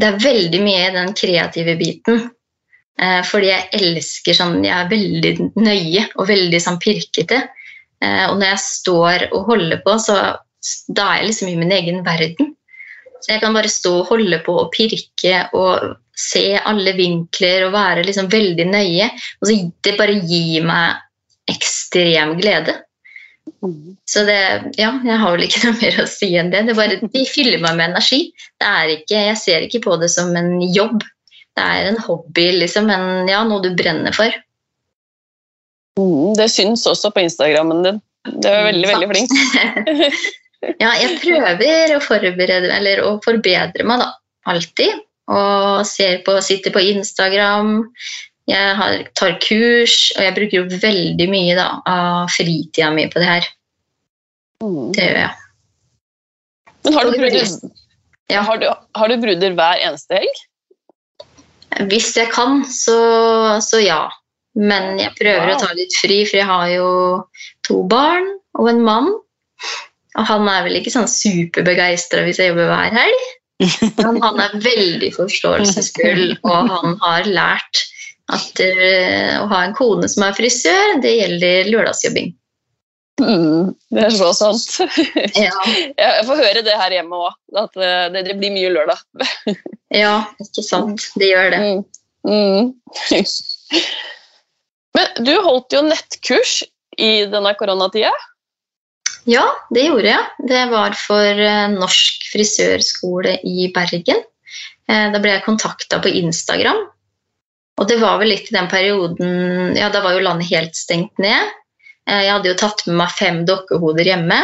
det 0.00 0.06
er 0.06 0.22
veldig 0.22 0.60
mye 0.64 0.86
i 0.86 0.92
den 0.94 1.10
kreative 1.12 1.74
biten. 1.76 2.22
Eh, 2.96 3.20
fordi 3.28 3.50
jeg 3.50 3.66
elsker 3.76 4.36
sånn 4.38 4.62
Jeg 4.64 4.72
er 4.72 4.88
veldig 4.88 5.32
nøye 5.60 6.06
og 6.16 6.30
veldig 6.30 6.60
sånn 6.64 6.80
pirkete. 6.80 7.42
Eh, 8.00 8.24
og 8.30 8.38
når 8.38 8.54
jeg 8.54 8.62
står 8.64 9.26
og 9.28 9.50
holder 9.50 9.82
på, 9.84 9.98
så 10.00 10.16
da 10.88 11.10
er 11.10 11.20
jeg 11.20 11.28
liksom 11.30 11.50
i 11.52 11.58
min 11.60 11.74
egen 11.76 12.00
verden. 12.06 12.54
Så 13.22 13.32
jeg 13.32 13.42
kan 13.42 13.56
bare 13.56 13.70
stå 13.72 13.92
og 14.00 14.10
holde 14.10 14.38
på 14.44 14.54
og 14.60 14.72
pirke 14.74 15.46
og 15.56 15.96
se 16.16 16.56
alle 16.56 16.94
vinkler 16.96 17.66
og 17.66 17.74
være 17.76 18.04
liksom 18.06 18.30
veldig 18.32 18.66
nøye. 18.70 19.08
Og 19.40 19.48
så 19.48 19.56
det 19.84 19.96
bare 19.98 20.18
gir 20.22 20.66
meg 20.66 21.02
ekstrem 21.50 22.36
glede. 22.40 22.76
Så 24.06 24.24
det, 24.26 24.38
ja, 24.78 24.90
jeg 25.04 25.18
har 25.22 25.34
vel 25.34 25.46
ikke 25.46 25.62
noe 25.66 25.76
mer 25.80 26.00
å 26.02 26.08
si 26.10 26.32
enn 26.38 26.50
det. 26.54 26.64
det 26.68 26.78
bare, 26.78 26.98
de 27.02 27.26
fyller 27.30 27.60
meg 27.62 27.78
med 27.78 27.92
energi. 27.92 28.22
Det 28.60 28.72
er 28.72 28.96
ikke, 28.98 29.26
jeg 29.30 29.42
ser 29.42 29.66
ikke 29.66 29.84
på 29.86 29.98
det 30.02 30.10
som 30.12 30.32
en 30.38 30.58
jobb. 30.64 31.04
Det 31.56 31.64
er 31.64 31.90
en 31.90 32.00
hobby, 32.04 32.50
liksom, 32.60 32.90
men 32.90 33.30
ja, 33.30 33.40
noe 33.48 33.64
du 33.64 33.70
brenner 33.78 34.12
for. 34.16 34.34
Mm, 35.96 36.34
det 36.36 36.50
syns 36.52 36.84
også 36.88 37.10
på 37.14 37.24
Instagrammen 37.24 37.80
din. 37.86 38.02
Du 38.26 38.48
er 38.50 38.66
veldig, 38.66 38.88
veldig 38.90 39.08
flink. 39.12 39.32
ja, 40.80 40.92
jeg 41.00 41.18
prøver 41.22 41.96
å 41.96 42.02
forberede 42.04 42.70
eller 42.72 43.02
å 43.04 43.16
forbedre 43.24 43.84
meg, 43.86 44.02
da. 44.02 44.12
Alltid. 44.46 45.02
Og 45.26 45.82
ser 45.88 46.20
på, 46.26 46.36
sitter 46.44 46.70
på 46.74 46.82
Instagram. 46.92 47.80
Jeg 48.46 48.74
har, 48.78 49.00
tar 49.18 49.34
kurs, 49.42 50.12
og 50.16 50.22
jeg 50.22 50.34
bruker 50.36 50.60
jo 50.60 50.80
veldig 50.86 51.26
mye 51.32 51.56
da, 51.58 51.68
av 51.90 52.30
fritida 52.30 52.92
mi 52.94 53.08
på 53.10 53.18
det 53.22 53.26
her. 53.26 53.48
Mm. 54.62 54.92
Det 54.94 55.08
gjør 55.08 55.18
jeg. 55.24 55.32
Men 56.86 56.94
har 56.94 57.08
du, 57.10 57.16
bruder, 57.18 57.48
Ja. 58.30 58.42
har, 58.46 58.60
du, 58.62 58.68
har 58.70 59.10
du 59.10 59.16
bruder 59.22 59.56
hver 59.58 59.82
eneste 59.82 60.20
helg? 60.20 60.44
Hvis 61.90 62.12
jeg 62.16 62.30
kan, 62.32 62.62
så, 62.70 62.96
så 63.60 63.82
ja. 63.82 64.04
Men 64.56 64.94
jeg 65.02 65.12
prøver 65.18 65.50
Wow. 65.50 65.56
å 65.58 65.60
ta 65.66 65.74
litt 65.76 65.92
fri, 66.00 66.22
for 66.24 66.38
jeg 66.38 66.46
har 66.48 66.68
jo 66.72 66.86
to 67.66 67.82
barn 67.90 68.30
og 68.56 68.70
en 68.70 68.80
mann. 68.86 69.10
Og 70.16 70.28
han 70.30 70.48
er 70.48 70.64
vel 70.66 70.78
ikke 70.78 70.94
sånn 70.94 71.10
superbegeistra 71.10 72.24
hvis 72.26 72.40
jeg 72.40 72.52
jobber 72.52 72.70
hver 72.72 72.94
helg. 72.96 73.26
Men 74.00 74.18
han 74.20 74.40
er 74.40 74.56
veldig 74.60 75.12
forståelsesfull, 75.16 76.38
og 76.44 76.72
han 76.72 76.96
har 77.02 77.28
lært 77.28 77.84
at 78.34 78.60
eh, 78.60 79.36
å 79.38 79.46
ha 79.52 79.62
en 79.64 79.76
kone 79.76 80.08
som 80.10 80.26
er 80.26 80.34
frisør, 80.36 80.98
det 81.04 81.14
gjelder 81.14 81.70
lørdagsjobbing. 81.70 82.34
Mm, 83.22 83.70
det 83.96 84.02
er 84.02 84.12
så 84.12 84.32
sant. 84.36 84.90
Ja, 85.46 85.54
Jeg 85.96 86.24
får 86.28 86.42
høre 86.42 86.64
det 86.66 86.74
her 86.76 86.92
hjemme 86.98 87.20
òg, 87.28 87.36
at 87.56 87.78
eh, 87.80 88.08
det, 88.12 88.26
det 88.28 88.36
blir 88.40 88.52
mye 88.52 88.72
lørdag. 88.74 89.00
ja 90.02 90.18
ikke 90.42 90.64
sant. 90.66 91.06
Det 91.16 91.30
gjør 91.30 91.52
det. 91.54 91.62
Mm. 91.62 91.84
Mm. 92.26 92.72
Men 94.96 95.28
du 95.28 95.32
holdt 95.44 95.76
jo 95.76 95.84
nettkurs 95.86 96.58
i 96.96 97.12
denne 97.30 97.52
koronatida. 97.56 98.12
Ja, 99.26 99.44
det 99.74 99.88
gjorde 99.88 100.06
jeg. 100.12 100.26
Det 100.46 100.62
var 100.70 100.94
for 100.98 101.40
eh, 101.42 101.66
Norsk 101.72 102.28
frisørskole 102.30 103.38
i 103.42 103.68
Bergen. 103.74 104.22
Eh, 104.86 105.08
Da 105.12 105.18
ble 105.22 105.34
jeg 105.34 105.46
kontakta 105.46 105.98
på 106.02 106.12
Instagram. 106.22 106.84
Og 107.76 107.88
det 107.90 107.98
var 108.00 108.20
vel 108.22 108.30
litt 108.32 108.48
i 108.48 108.54
den 108.56 108.70
perioden 108.72 109.74
Ja, 109.76 109.90
da 109.92 110.00
var 110.00 110.14
jo 110.16 110.22
landet 110.24 110.48
helt 110.52 110.78
stengt 110.78 111.18
ned. 111.18 111.50
Eh, 112.08 112.22
Jeg 112.28 112.32
hadde 112.36 112.52
jo 112.52 112.60
tatt 112.60 112.86
med 112.86 113.00
meg 113.02 113.16
fem 113.18 113.42
dokkehoder 113.48 114.06
hjemme. 114.06 114.38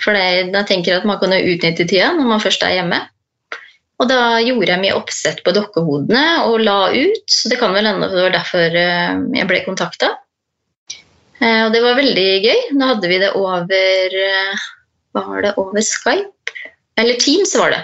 For 0.00 0.16
jeg 0.16 0.50
tenker 0.68 0.96
at 0.98 1.06
man 1.08 1.20
kan 1.20 1.32
jo 1.32 1.54
utnytte 1.54 1.86
tida 1.88 2.10
når 2.16 2.32
man 2.32 2.40
først 2.42 2.64
er 2.64 2.78
hjemme. 2.80 3.02
Og 4.00 4.08
da 4.10 4.40
gjorde 4.44 4.72
jeg 4.72 4.80
mye 4.82 4.96
oppsett 4.96 5.38
på 5.44 5.54
dokkehodene 5.56 6.24
og 6.48 6.60
la 6.64 6.90
ut. 6.92 7.24
Så 7.32 7.48
det 7.52 7.60
kan 7.60 7.72
vel 7.76 7.88
hende 7.88 8.08
det 8.12 8.24
var 8.26 8.34
derfor 8.34 8.76
jeg 8.76 9.48
ble 9.48 9.62
kontakta. 9.64 10.16
Eh, 11.40 11.66
Og 11.66 11.72
det 11.74 11.82
var 11.84 11.98
veldig 11.98 12.28
gøy. 12.44 12.62
Da 12.80 12.92
hadde 12.94 13.10
vi 13.10 13.18
det 13.22 13.32
over 13.36 14.16
eh, 14.22 14.64
Var 15.16 15.42
det 15.44 15.54
over 15.60 15.84
Skype? 15.84 16.32
Eller 17.00 17.18
Teams 17.20 17.52
var 17.58 17.74
det. 17.74 17.82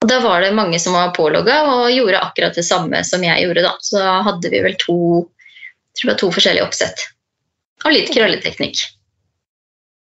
Og 0.00 0.08
da 0.08 0.18
var 0.24 0.40
det 0.44 0.54
mange 0.56 0.78
som 0.80 0.94
var 0.96 1.12
pålogga 1.16 1.58
og 1.68 1.90
gjorde 1.92 2.20
akkurat 2.24 2.56
det 2.56 2.64
samme 2.64 3.02
som 3.04 3.24
jeg 3.24 3.44
gjorde. 3.44 3.64
da. 3.66 3.74
Så 3.84 4.00
da 4.00 4.14
hadde 4.24 4.48
vi 4.52 4.60
vel 4.64 4.76
to, 4.80 4.96
tror 6.00 6.12
jeg, 6.12 6.18
to 6.22 6.30
forskjellige 6.32 6.64
oppsett. 6.64 7.02
Og 7.84 7.92
litt 7.92 8.12
krølleteknikk. 8.12 8.80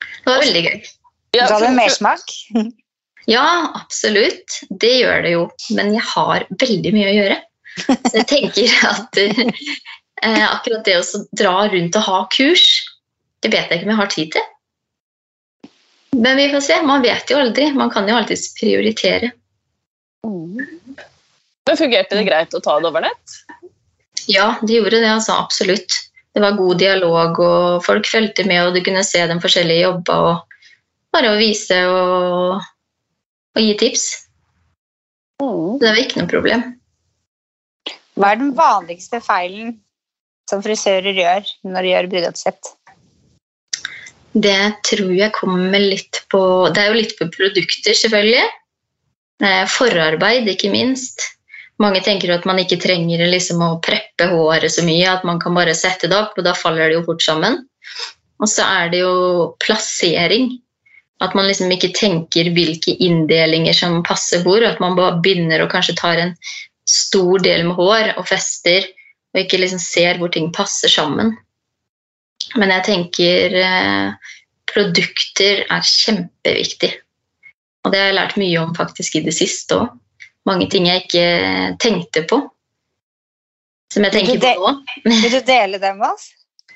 Det 0.02 0.30
var 0.30 0.42
veldig 0.44 0.62
gøy. 0.68 0.78
Ja, 1.38 1.48
Ga 1.50 1.60
det 1.66 1.74
mersmak? 1.78 2.26
Ja, 3.30 3.70
absolutt. 3.78 4.56
Det 4.82 4.90
gjør 5.04 5.20
det 5.22 5.32
jo. 5.36 5.42
Men 5.78 5.92
jeg 5.94 6.02
har 6.16 6.48
veldig 6.64 6.92
mye 6.96 7.10
å 7.12 7.14
gjøre. 7.14 7.36
Så 8.10 8.16
jeg 8.16 8.26
tenker 8.32 8.72
at 8.90 9.20
eh, 10.24 10.46
akkurat 10.46 10.86
det 10.86 10.98
å 11.00 11.26
dra 11.38 11.56
rundt 11.72 11.98
og 12.00 12.08
ha 12.08 12.22
kurs, 12.34 12.66
det 13.44 13.52
vet 13.54 13.70
jeg 13.70 13.80
ikke 13.80 13.88
om 13.88 13.94
jeg 13.94 14.02
har 14.02 14.14
tid 14.14 14.34
til. 14.36 14.48
Men 16.20 16.40
vi 16.40 16.50
får 16.52 16.64
se. 16.66 16.80
Man 16.84 17.06
vet 17.06 17.32
jo 17.32 17.38
aldri. 17.40 17.70
Man 17.76 17.92
kan 17.94 18.08
jo 18.10 18.18
alltids 18.18 18.50
prioritere. 18.58 19.32
Mm. 20.26 20.58
Men 21.70 21.78
fungerte 21.78 22.18
det 22.18 22.26
greit 22.28 22.56
å 22.58 22.62
ta 22.64 22.80
det 22.82 22.90
over 22.90 23.06
nett? 23.06 23.36
Ja, 24.30 24.56
det 24.62 24.80
gjorde 24.80 25.00
det, 25.00 25.12
altså. 25.12 25.38
Absolutt. 25.38 25.96
Det 26.34 26.42
var 26.44 26.58
god 26.58 26.80
dialog, 26.82 27.40
og 27.42 27.86
folk 27.86 28.10
fulgte 28.10 28.46
med, 28.50 28.68
og 28.68 28.76
du 28.76 28.84
kunne 28.86 29.06
se 29.06 29.22
de 29.28 29.38
forskjellige 29.42 29.86
jobba, 29.86 30.18
og 30.30 31.14
bare 31.14 31.32
å 31.34 31.40
vise 31.40 31.78
og, 31.90 32.60
og 33.56 33.64
gi 33.64 33.74
tips. 33.80 34.06
Mm. 35.42 35.80
Det 35.82 35.88
var 35.88 36.02
ikke 36.04 36.22
noe 36.22 36.32
problem. 36.32 36.66
Hva 38.20 38.34
er 38.34 38.42
den 38.42 38.52
vanligste 38.58 39.22
feilen 39.24 39.78
som 40.50 40.64
frisører 40.66 41.16
gjør 41.16 41.50
når 41.70 41.86
de 41.86 41.94
gjør 41.94 42.12
brudeoppsett? 42.14 42.74
Det 44.34 44.62
tror 44.86 45.12
jeg 45.18 45.34
kommer 45.34 45.82
litt 45.82 46.22
på 46.30 46.42
Det 46.74 46.82
er 46.84 46.92
jo 46.92 47.00
litt 47.00 47.16
på 47.18 47.30
produkter, 47.34 47.96
selvfølgelig. 47.98 48.46
Eh, 49.42 49.66
Forarbeid, 49.72 50.48
ikke 50.52 50.72
minst. 50.74 51.24
Mange 51.80 52.02
tenker 52.04 52.34
at 52.36 52.46
man 52.46 52.60
ikke 52.60 52.80
trenger 52.84 53.24
liksom 53.32 53.64
å 53.64 53.78
preppe 53.84 54.28
håret 54.30 54.74
så 54.74 54.84
mye, 54.86 55.08
at 55.08 55.26
man 55.28 55.40
kan 55.42 55.56
bare 55.56 55.76
sette 55.78 56.10
det 56.12 56.18
opp, 56.18 56.36
og 56.38 56.46
da 56.46 56.54
faller 56.58 56.92
det 56.92 57.00
jo 57.00 57.06
fort 57.08 57.24
sammen. 57.24 57.62
Og 58.40 58.52
så 58.52 58.66
er 58.68 58.92
det 58.92 59.02
jo 59.02 59.54
plassering. 59.64 60.52
At 61.24 61.34
man 61.36 61.50
liksom 61.50 61.72
ikke 61.76 61.92
tenker 61.96 62.52
hvilke 62.56 62.94
inndelinger 63.04 63.76
som 63.76 63.98
passer 64.08 64.44
hvor. 64.46 64.64
At 64.64 64.80
man 64.84 64.96
bare 65.00 65.20
begynner 65.24 65.64
og 65.64 65.72
kanskje 65.74 65.98
tar 66.00 66.20
en 66.22 66.36
stor 66.88 67.42
del 67.44 67.66
med 67.68 67.80
hår 67.80 68.14
og 68.18 68.28
fester, 68.30 68.88
og 69.34 69.42
ikke 69.44 69.60
liksom 69.62 69.82
ser 69.82 70.20
hvor 70.20 70.32
ting 70.34 70.50
passer 70.56 70.92
sammen. 70.92 71.36
Men 72.58 72.74
jeg 72.74 72.86
tenker 72.88 73.56
eh, 73.62 74.34
produkter 74.70 75.66
er 75.70 75.86
kjempeviktig. 75.86 76.92
Og 77.86 77.94
det 77.94 78.02
har 78.02 78.10
jeg 78.10 78.18
lært 78.18 78.40
mye 78.42 78.64
om 78.64 78.74
faktisk 78.78 79.20
i 79.20 79.26
det 79.28 79.36
siste 79.38 79.78
òg. 79.78 79.94
Mange 80.48 80.70
ting 80.72 80.88
jeg 80.88 81.06
ikke 81.06 81.28
tenkte 81.84 82.24
på. 82.30 82.42
som 83.94 84.06
jeg 84.06 84.14
tenker 84.16 84.42
på 84.42 84.54
nå. 84.58 84.74
Vil 85.24 85.34
du 85.34 85.42
dele 85.46 85.80
dem 85.82 86.00
med 86.02 86.10
oss? 86.10 86.30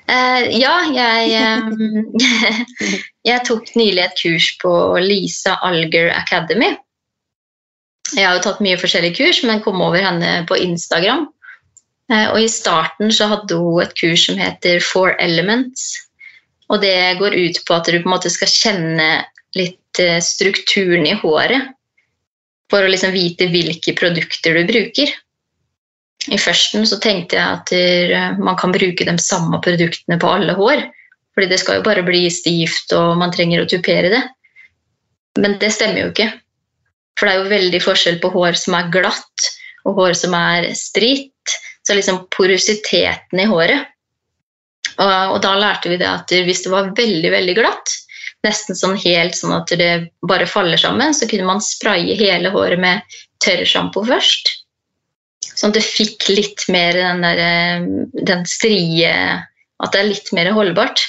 Eh, 0.04 0.50
ja, 0.60 0.74
jeg, 0.92 1.32
eh, 1.32 2.96
jeg 3.30 3.44
tok 3.48 3.70
nylig 3.78 4.04
et 4.04 4.18
kurs 4.20 4.50
på 4.60 4.72
Lisa 5.00 5.56
Alger 5.64 6.12
Academy. 6.14 6.74
Jeg 8.14 8.28
har 8.28 8.36
jo 8.36 8.44
tatt 8.44 8.60
mye 8.62 8.78
forskjellige 8.78 9.16
kurs, 9.16 9.40
men 9.48 9.62
kom 9.64 9.80
over 9.82 10.02
henne 10.04 10.42
på 10.48 10.58
Instagram. 10.60 11.26
Eh, 12.12 12.26
og 12.30 12.40
i 12.42 12.50
starten 12.52 13.12
så 13.14 13.28
hadde 13.30 13.56
hun 13.58 13.82
et 13.84 13.94
kurs 13.96 14.26
som 14.28 14.40
heter 14.40 14.82
Four 14.84 15.14
Elements. 15.22 15.92
Og 16.72 16.80
det 16.82 17.18
går 17.20 17.36
ut 17.36 17.60
på 17.66 17.76
at 17.76 17.88
du 17.88 17.98
på 17.98 18.08
en 18.08 18.14
måte 18.16 18.32
skal 18.32 18.50
kjenne 18.50 19.08
litt 19.56 20.00
eh, 20.02 20.20
strukturen 20.24 21.06
i 21.08 21.16
håret. 21.20 21.72
For 22.72 22.84
å 22.84 22.90
liksom 22.90 23.14
vite 23.14 23.48
hvilke 23.52 23.94
produkter 23.96 24.56
du 24.58 24.64
bruker. 24.68 25.12
I 26.32 26.40
førsten 26.40 26.86
så 26.88 26.96
tenkte 27.04 27.36
jeg 27.36 27.58
at 27.58 27.72
eh, 27.76 28.38
man 28.40 28.56
kan 28.60 28.72
bruke 28.74 29.06
de 29.06 29.16
samme 29.20 29.60
produktene 29.64 30.18
på 30.20 30.30
alle 30.36 30.56
hår. 30.58 30.86
Fordi 31.34 31.50
det 31.50 31.58
skal 31.60 31.80
jo 31.80 31.86
bare 31.86 32.04
bli 32.06 32.28
stivt, 32.30 32.92
og 32.94 33.18
man 33.18 33.32
trenger 33.34 33.64
å 33.64 33.68
tupere 33.68 34.12
det. 34.12 34.22
Men 35.42 35.56
det 35.58 35.72
stemmer 35.74 36.04
jo 36.04 36.10
ikke. 36.12 36.28
For 37.18 37.26
det 37.26 37.34
er 37.34 37.40
jo 37.40 37.52
veldig 37.52 37.80
forskjell 37.82 38.20
på 38.22 38.30
hår 38.34 38.58
som 38.58 38.76
er 38.78 38.90
glatt, 38.94 39.48
og 39.84 39.98
hår 39.98 40.14
som 40.18 40.34
er 40.38 40.70
stritt. 40.78 41.33
Så 41.84 41.96
liksom 41.96 42.24
porositeten 42.32 43.40
i 43.40 43.48
håret. 43.50 43.90
Og, 44.94 45.10
og 45.34 45.38
da 45.44 45.54
lærte 45.58 45.90
vi 45.90 45.98
det 46.00 46.08
at 46.08 46.32
hvis 46.32 46.62
det 46.64 46.72
var 46.72 46.92
veldig, 46.96 47.30
veldig 47.34 47.54
glatt, 47.58 47.94
nesten 48.44 48.76
sånn 48.76 48.98
helt 49.00 49.36
sånn 49.36 49.54
at 49.56 49.72
det 49.78 49.92
bare 50.28 50.48
faller 50.48 50.80
sammen, 50.80 51.14
så 51.16 51.28
kunne 51.30 51.48
man 51.48 51.64
spraye 51.64 52.16
hele 52.18 52.52
håret 52.54 52.80
med 52.80 53.16
tørrsjampo 53.44 54.04
først. 54.06 54.52
Sånn 55.54 55.72
at 55.72 55.78
det 55.78 55.86
fikk 55.86 56.28
litt 56.32 56.64
mer 56.72 56.96
den, 56.98 57.24
der, 57.24 57.40
eh, 57.40 57.84
den 58.26 58.46
strie 58.48 59.10
At 59.82 59.92
det 59.92 60.00
er 60.00 60.06
litt 60.06 60.30
mer 60.32 60.48
holdbart. 60.54 61.00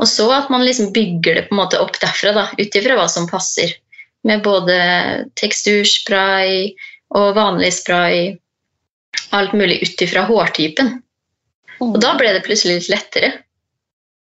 Og 0.00 0.08
så 0.10 0.24
at 0.32 0.48
man 0.50 0.64
liksom 0.64 0.92
bygger 0.94 1.36
det 1.36 1.42
på 1.46 1.54
en 1.54 1.60
måte 1.60 1.78
opp 1.78 1.98
derfra, 2.00 2.32
da, 2.34 2.44
ut 2.56 2.78
ifra 2.80 2.96
hva 2.98 3.04
som 3.08 3.28
passer. 3.30 3.76
Med 4.26 4.42
både 4.42 4.76
teksturspray 5.38 6.72
og 7.14 7.36
vanlig 7.36 7.70
spray. 7.76 8.32
Alt 9.32 9.54
mulig 9.56 9.80
ut 9.82 10.04
ifra 10.04 10.26
hårtypen. 10.28 10.98
Og 11.82 11.96
da 12.02 12.14
ble 12.18 12.34
det 12.36 12.44
plutselig 12.46 12.80
litt 12.80 12.92
lettere. 12.92 13.32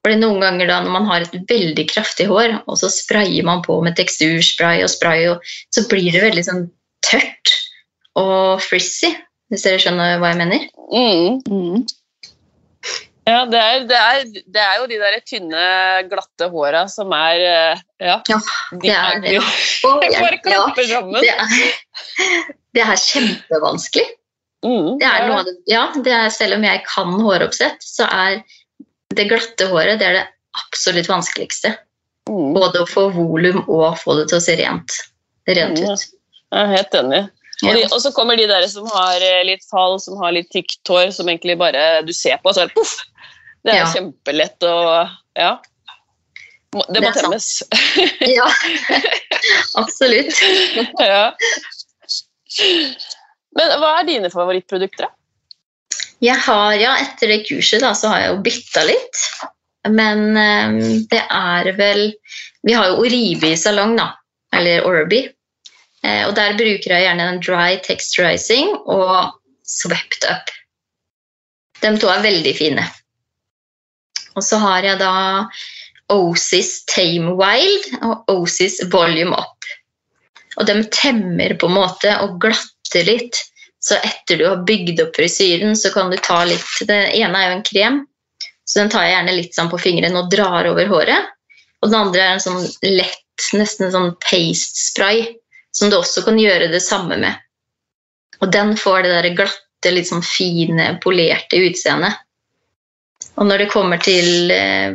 Fordi 0.02 0.18
noen 0.18 0.42
ganger 0.42 0.70
da 0.70 0.80
når 0.82 0.94
man 0.96 1.08
har 1.10 1.26
et 1.26 1.34
veldig 1.50 1.86
kraftig 1.92 2.26
hår, 2.32 2.56
og 2.66 2.78
så 2.82 2.90
sprayer 2.90 3.46
man 3.46 3.62
på 3.66 3.78
med 3.86 3.96
teksturspray 4.00 4.82
og 4.86 4.90
spray, 4.90 5.28
og 5.30 5.54
så 5.74 5.86
blir 5.90 6.10
det 6.14 6.24
veldig 6.24 6.46
sånn 6.48 6.64
tørt 7.06 7.54
og 8.18 8.62
frizzy, 8.66 9.12
hvis 9.52 9.66
dere 9.68 9.82
skjønner 9.82 10.18
hva 10.22 10.32
jeg 10.34 10.40
mener. 10.42 10.66
Mm. 10.90 11.84
Ja, 13.30 13.44
det 13.46 13.60
er, 13.62 13.84
det, 13.86 14.00
er, 14.00 14.24
det 14.56 14.64
er 14.64 14.80
jo 14.82 14.88
de 14.90 14.98
der 15.04 15.20
tynne, 15.22 15.66
glatte 16.10 16.50
håra 16.50 16.88
som 16.90 17.14
er 17.14 17.44
Ja, 18.02 18.18
Ja. 18.28 18.40
det 18.74 18.82
de 18.82 18.96
er 18.96 19.22
det. 19.22 19.36
bare 19.86 20.42
klapper 20.42 20.90
sammen. 20.90 21.22
det, 21.22 21.30
er, 21.30 22.50
det 22.74 22.88
er 22.88 22.98
kjempevanskelig. 23.06 24.08
Mm, 24.62 25.00
Det 25.02 25.08
er 25.10 25.28
noe 25.28 25.40
av 25.42 25.46
det, 25.48 25.56
ja, 25.72 25.84
det 26.06 26.12
er, 26.14 26.30
selv 26.30 26.60
om 26.60 26.66
jeg 26.68 26.84
kan 26.86 27.14
håroppsett, 27.18 27.82
så 27.82 28.06
er 28.06 28.42
det 29.18 29.26
glatte 29.32 29.66
håret 29.72 29.98
det 30.00 30.06
er 30.08 30.18
det 30.20 30.26
absolutt 30.62 31.10
vanskeligste. 31.10 31.74
Mm. 32.30 32.52
Både 32.54 32.84
å 32.84 32.88
få 32.90 33.08
volum 33.16 33.64
og 33.66 33.98
få 34.00 34.16
det 34.20 34.28
til 34.30 34.38
å 34.38 34.44
se 34.46 34.56
rent, 34.60 34.98
rent 35.50 35.80
ut. 35.82 36.06
Jeg 36.52 36.60
er 36.62 36.70
helt 36.76 36.98
enig. 37.00 37.22
Og, 37.62 37.76
de, 37.78 37.82
og 37.94 38.00
så 38.02 38.12
kommer 38.14 38.38
de 38.40 38.48
der 38.50 38.64
som 38.70 38.88
har 38.90 39.22
eh, 39.22 39.44
litt 39.46 39.66
fall, 39.70 40.00
som 40.02 40.18
har 40.22 40.34
litt 40.34 40.50
tykt 40.54 40.88
hår, 40.90 41.12
som 41.14 41.30
egentlig 41.30 41.58
bare 41.62 42.02
du 42.06 42.14
ser 42.14 42.38
på, 42.42 42.50
og 42.50 42.58
så 42.58 42.64
er 42.64 42.72
det 42.72 42.78
poff! 42.78 42.96
Det 43.62 43.74
er 43.76 43.84
Ja. 43.84 43.90
kjempelett 43.94 44.66
å 44.66 44.78
Ja. 45.38 45.52
Det 46.72 46.80
må 46.80 46.86
Det 46.94 47.12
temmes. 47.18 47.48
Ja, 48.32 48.48
absolutt. 49.82 50.38
ja. 50.98 51.34
Men 53.58 53.74
hva 53.82 53.96
er 54.00 54.08
dine 54.08 54.32
favorittprodukter, 54.32 55.08
da? 55.08 55.16
Jeg 56.22 56.38
har, 56.46 56.76
ja, 56.78 56.94
etter 57.02 57.32
det 57.34 57.44
kurset 57.48 57.82
da, 57.82 57.96
så 57.98 58.12
har 58.12 58.22
jeg 58.22 58.32
jo 58.32 58.42
bytta 58.46 58.84
litt. 58.86 59.22
Men 59.90 60.20
um, 60.38 60.80
det 61.10 61.22
er 61.26 61.72
vel 61.74 62.12
Vi 62.62 62.76
har 62.78 62.92
jo 62.92 63.02
Oribi 63.02 63.56
salong, 63.58 63.96
da. 63.98 64.12
Eller 64.54 64.86
Orbi. 64.86 65.24
Eh, 66.06 66.24
og 66.28 66.36
der 66.38 66.58
bruker 66.58 66.94
jeg 66.94 67.06
gjerne 67.08 67.28
den 67.30 67.40
dry 67.42 67.78
texturizing 67.86 68.76
og 68.86 69.34
swept 69.66 70.26
up. 70.30 70.50
De 71.82 71.94
to 71.98 72.10
er 72.12 72.22
veldig 72.26 72.54
fine. 72.58 72.86
Og 74.38 74.46
så 74.46 74.60
har 74.62 74.86
jeg 74.86 75.00
da 75.02 75.14
Osis 76.14 76.84
Tame 76.90 77.34
Wild 77.40 77.90
og 78.06 78.30
Osis 78.34 78.80
Volume 78.94 79.34
Up. 79.38 79.70
Og 80.60 80.68
de 80.68 80.78
temmer 80.94 81.56
på 81.58 81.70
en 81.70 81.78
måte 81.80 82.14
og 82.22 82.38
glatter 82.44 82.81
litt. 83.08 83.40
Så 83.82 83.98
etter 83.98 84.38
du 84.38 84.46
har 84.46 84.64
bygd 84.68 85.02
opp 85.02 85.16
frisyren, 85.18 85.74
så 85.78 85.90
kan 85.94 86.12
du 86.12 86.18
ta 86.22 86.44
litt 86.46 86.84
Det 86.86 87.00
ene 87.18 87.40
er 87.40 87.48
jo 87.48 87.56
en 87.56 87.66
krem, 87.66 87.96
så 88.66 88.80
den 88.80 88.92
tar 88.94 89.08
jeg 89.08 89.16
gjerne 89.16 89.38
litt 89.38 89.58
sånn 89.58 89.72
på 89.72 89.80
fingeren 89.82 90.18
og 90.20 90.30
drar 90.32 90.70
over 90.70 90.90
håret. 90.92 91.32
Og 91.82 91.90
den 91.90 91.98
andre 91.98 92.22
er 92.24 92.36
en 92.36 92.44
sånn 92.44 92.68
lett, 92.86 93.48
nesten 93.58 93.88
en 93.88 93.96
sånn 93.96 94.12
paste-spray, 94.22 95.26
som 95.74 95.90
du 95.90 95.98
også 95.98 96.24
kan 96.28 96.38
gjøre 96.40 96.70
det 96.72 96.84
samme 96.86 97.18
med. 97.20 97.40
Og 98.42 98.52
den 98.54 98.76
får 98.78 99.06
det 99.06 99.16
der 99.16 99.30
glatte, 99.40 99.94
litt 99.94 100.12
sånn 100.12 100.22
fine, 100.26 100.92
polerte 101.02 101.58
utseendet. 101.58 102.20
Og 103.42 103.48
når 103.50 103.64
det 103.64 103.72
kommer 103.74 104.02
til 104.04 104.52
eh, 104.54 104.94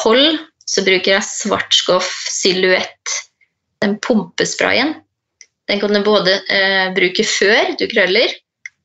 hold, 0.00 0.40
så 0.64 0.84
bruker 0.86 1.16
jeg 1.16 1.26
Svartskoff 1.26 2.08
Silhuett, 2.30 3.16
den 3.84 3.98
pumpesprayen. 4.04 4.94
Den 5.70 5.80
kan 5.80 5.94
du 5.94 6.02
både 6.02 6.34
eh, 6.50 6.90
bruke 6.96 7.22
før 7.22 7.76
du 7.78 7.86
krøller, 7.90 8.32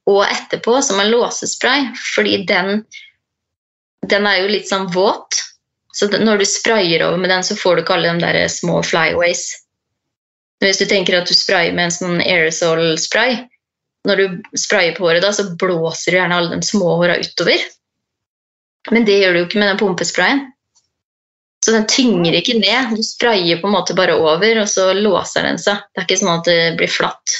og 0.05 0.21
etterpå 0.27 0.77
som 0.85 0.99
en 1.01 1.09
låsespray, 1.09 1.87
fordi 2.13 2.43
den, 2.45 2.83
den 4.05 4.27
er 4.29 4.43
jo 4.43 4.51
litt 4.51 4.69
sånn 4.69 4.85
våt. 4.93 5.39
Så 5.97 6.11
når 6.13 6.43
du 6.43 6.45
sprayer 6.45 7.01
over 7.07 7.17
med 7.17 7.33
den, 7.33 7.41
så 7.47 7.57
får 7.57 7.75
du 7.79 7.81
ikke 7.81 7.95
alle 7.95 8.13
de 8.13 8.21
der 8.21 8.51
små 8.53 8.83
flyaways. 8.85 9.47
Hvis 10.61 10.83
du 10.83 10.85
tenker 10.85 11.17
at 11.17 11.29
du 11.29 11.33
sprayer 11.33 11.73
med 11.73 11.87
en 11.87 11.95
sånn 11.95 12.21
aerosol-spray, 12.21 13.39
når 14.05 14.21
du 14.21 14.57
sprayer 14.61 14.93
på 14.93 15.07
håret, 15.07 15.25
da, 15.25 15.33
så 15.33 15.47
blåser 15.57 16.13
du 16.13 16.19
gjerne 16.19 16.37
alle 16.37 16.53
de 16.53 16.67
små 16.69 16.99
håra 16.99 17.17
utover. 17.17 17.65
Men 18.93 19.07
det 19.07 19.17
gjør 19.23 19.33
du 19.33 19.41
jo 19.41 19.47
ikke 19.47 19.61
med 19.63 19.71
den 19.73 19.81
pumpesprayen. 19.81 20.45
Så 21.65 21.73
den 21.73 21.87
tynger 21.89 22.35
ikke 22.37 22.59
ned. 22.59 22.91
Du 22.93 23.01
sprayer 23.01 23.57
på 23.57 23.65
en 23.65 23.73
måte 23.73 23.95
bare 23.97 24.13
over, 24.21 24.59
og 24.61 24.67
så 24.69 24.91
låser 24.93 25.47
den 25.47 25.57
seg. 25.57 25.81
Det 25.95 26.03
er 26.03 26.05
ikke 26.05 26.19
sånn 26.21 26.35
at 26.35 26.45
det 26.45 26.59
blir 26.77 26.91
flatt. 26.93 27.39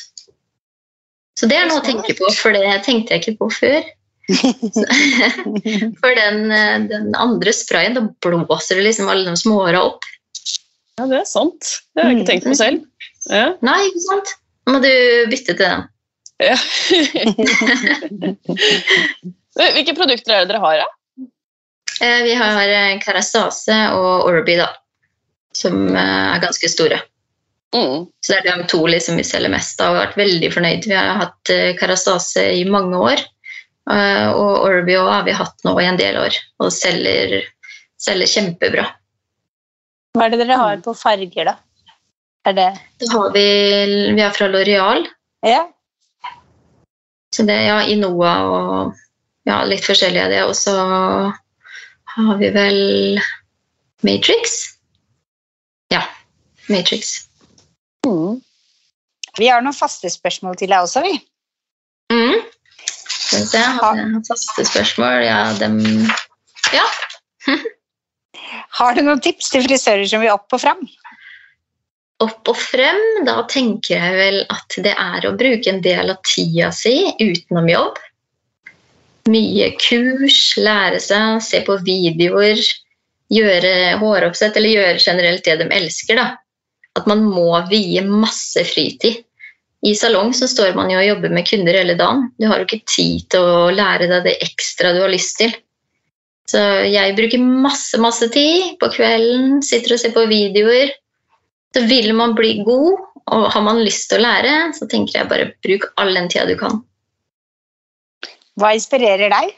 Så 1.38 1.46
det 1.52 1.60
er 1.60 1.68
noe 1.70 1.84
å 1.84 1.86
tenke 1.86 2.16
på, 2.18 2.32
for 2.34 2.56
det 2.56 2.64
tenkte 2.88 3.14
jeg 3.14 3.22
ikke 3.22 3.36
på 3.44 3.52
før. 3.54 3.86
For 6.02 6.16
den, 6.18 6.40
eh, 6.50 6.78
den 6.90 7.12
andre 7.14 7.52
sprayen, 7.54 7.94
da 7.94 8.02
blåser 8.26 8.80
det 8.80 8.88
liksom 8.88 9.12
alle 9.12 9.30
de 9.30 9.38
småhåra 9.38 9.84
opp. 9.92 10.08
Ja, 10.98 11.06
det 11.12 11.20
er 11.20 11.28
sant. 11.30 11.76
Det 11.94 12.02
har 12.02 12.10
jeg 12.10 12.24
ikke 12.24 12.32
tenkt 12.32 12.48
på 12.50 12.56
selv. 12.58 12.82
Ja. 13.30 13.52
Nei, 13.68 13.78
ikke 13.92 14.02
sant? 14.08 14.34
Nå 14.66 14.74
må 14.74 14.82
du 14.82 14.90
bytte 15.30 15.54
til 15.54 15.62
den. 15.62 15.86
Ja. 16.42 16.58
Hvilke 19.76 19.94
produkter 19.94 20.34
er 20.34 20.42
det 20.42 20.56
dere 20.56 20.64
har, 20.66 20.82
da? 20.82 20.90
Eh, 22.02 22.24
Vi 22.24 22.34
har 22.36 23.00
Karastase 23.04 23.76
og 23.96 24.26
Orby, 24.30 24.58
da. 24.60 24.70
Som 25.56 25.88
eh, 25.96 26.36
er 26.36 26.42
ganske 26.44 26.70
store. 26.70 27.00
Mm. 27.76 28.06
Så 28.24 28.32
det 28.34 28.42
er 28.52 28.58
de 28.62 28.68
to 28.72 28.82
liksom, 28.88 29.18
vi 29.20 29.24
selger 29.28 29.52
mest 29.52 29.80
av 29.84 29.92
og 29.94 29.98
har 30.00 30.06
vært 30.08 30.20
veldig 30.20 30.50
fornøyd. 30.54 30.86
Vi 30.88 30.96
har 30.96 31.18
hatt 31.20 31.52
Karastase 31.80 32.46
i 32.60 32.64
mange 32.70 32.96
år. 33.00 33.24
eh, 33.92 34.28
Og 34.32 34.64
Orby 34.68 34.96
også 34.98 35.12
har 35.12 35.24
vi 35.28 35.32
hatt 35.40 35.66
nå 35.68 35.74
i 35.82 35.86
en 35.90 35.98
del 36.00 36.18
år, 36.18 36.36
og 36.60 36.72
selger, 36.74 37.42
selger 38.02 38.32
kjempebra. 38.32 38.86
Hva 40.16 40.26
er 40.26 40.32
det 40.32 40.40
dere 40.46 40.58
har 40.58 40.78
på 40.84 40.94
farger, 40.96 41.46
da? 41.52 41.56
Er 42.46 42.54
det 42.54 42.68
Da 43.02 43.10
har 43.12 43.32
vi, 43.34 43.46
vi 44.16 44.22
er 44.22 44.32
fra 44.32 44.48
Loreal, 44.48 45.08
Ja. 45.44 45.66
så 47.36 47.44
det 47.46 47.56
er 47.58 47.66
ja, 47.68 47.80
Inoa 47.92 48.34
og 48.48 48.94
ja, 49.46 49.64
litt 49.68 49.84
forskjellig 49.84 50.22
av 50.24 50.30
det. 50.32 50.44
Og 50.48 50.56
så 50.56 50.76
har 52.16 52.38
vi 52.40 52.50
vel 52.56 53.20
Matrix. 54.06 54.58
Ja, 55.94 56.02
Matrix. 56.70 57.16
Mm. 58.06 58.42
Vi 59.38 59.48
har 59.52 59.64
noen 59.64 59.76
faste 59.76 60.10
spørsmål 60.12 60.56
til 60.60 60.72
deg 60.72 60.86
også, 60.86 61.04
vi. 61.04 61.16
Mm. 62.14 62.44
Skal 62.86 63.42
vi 63.42 63.48
se, 63.50 63.64
har 63.80 63.98
jeg 64.00 64.12
noen 64.14 64.28
faste 64.28 64.68
spørsmål? 64.70 65.24
Ja, 65.26 65.40
dem 65.60 65.82
Ja. 66.74 66.86
Har 68.76 68.96
du 68.96 69.04
noen 69.06 69.22
tips 69.24 69.52
til 69.54 69.64
frisører 69.66 70.08
som 70.10 70.24
vil 70.24 70.34
opp 70.34 70.52
og 70.56 70.62
fram? 70.62 70.82
Opp 72.24 72.48
og 72.52 72.58
frem, 72.60 73.00
da 73.28 73.42
tenker 73.52 73.98
jeg 73.98 74.16
vel 74.16 74.38
at 74.52 74.78
det 74.84 74.94
er 74.96 75.28
å 75.28 75.36
bruke 75.36 75.72
en 75.72 75.82
del 75.84 76.12
av 76.14 76.22
tida 76.28 76.72
si 76.76 76.96
utenom 77.20 77.68
jobb. 77.72 78.00
Mye 79.32 79.72
kurs, 79.82 80.56
lære 80.62 81.00
seg, 81.02 81.42
se 81.44 81.62
på 81.66 81.78
videoer, 81.86 82.62
gjøre 83.34 83.98
håroppsett 84.02 84.58
eller 84.60 84.76
gjøre 84.76 85.02
generelt 85.02 85.46
det 85.46 85.60
de 85.62 85.70
elsker. 85.74 86.20
da. 86.20 86.28
At 86.96 87.08
man 87.10 87.26
må 87.28 87.50
vie 87.70 88.04
masse 88.06 88.62
fritid. 88.70 89.24
I 89.86 89.94
salong 89.98 90.32
så 90.34 90.48
står 90.50 90.74
man 90.78 90.90
jo 90.90 90.98
og 90.98 91.06
jobber 91.06 91.34
med 91.34 91.46
kunder 91.46 91.78
hele 91.78 91.98
dagen. 92.00 92.30
Du 92.40 92.48
har 92.50 92.62
jo 92.62 92.66
ikke 92.66 92.88
tid 92.90 93.26
til 93.30 93.44
å 93.46 93.72
lære 93.74 94.08
deg 94.10 94.26
det 94.26 94.38
ekstra 94.46 94.94
du 94.96 95.04
har 95.04 95.14
lyst 95.14 95.38
til. 95.42 95.54
Så 96.50 96.62
jeg 96.86 97.16
bruker 97.18 97.42
masse, 97.42 97.98
masse 98.02 98.30
tid 98.34 98.78
på 98.82 98.90
kvelden, 98.94 99.60
sitter 99.66 99.96
og 99.96 100.02
ser 100.02 100.14
på 100.16 100.26
videoer. 100.30 100.94
Så 101.76 101.84
vil 101.90 102.14
man 102.18 102.34
bli 102.38 102.60
god, 102.66 103.02
og 103.34 103.48
har 103.52 103.64
man 103.66 103.82
lyst 103.84 104.08
til 104.10 104.22
å 104.22 104.26
lære, 104.26 104.54
så 104.78 104.88
tenker 104.90 105.20
jeg 105.20 105.30
bare 105.30 105.50
bruk 105.66 105.90
all 106.02 106.14
den 106.16 106.30
tida 106.32 106.46
du 106.50 106.56
kan. 106.60 106.84
Hva 108.60 108.72
inspirerer 108.78 109.32
deg? 109.34 109.54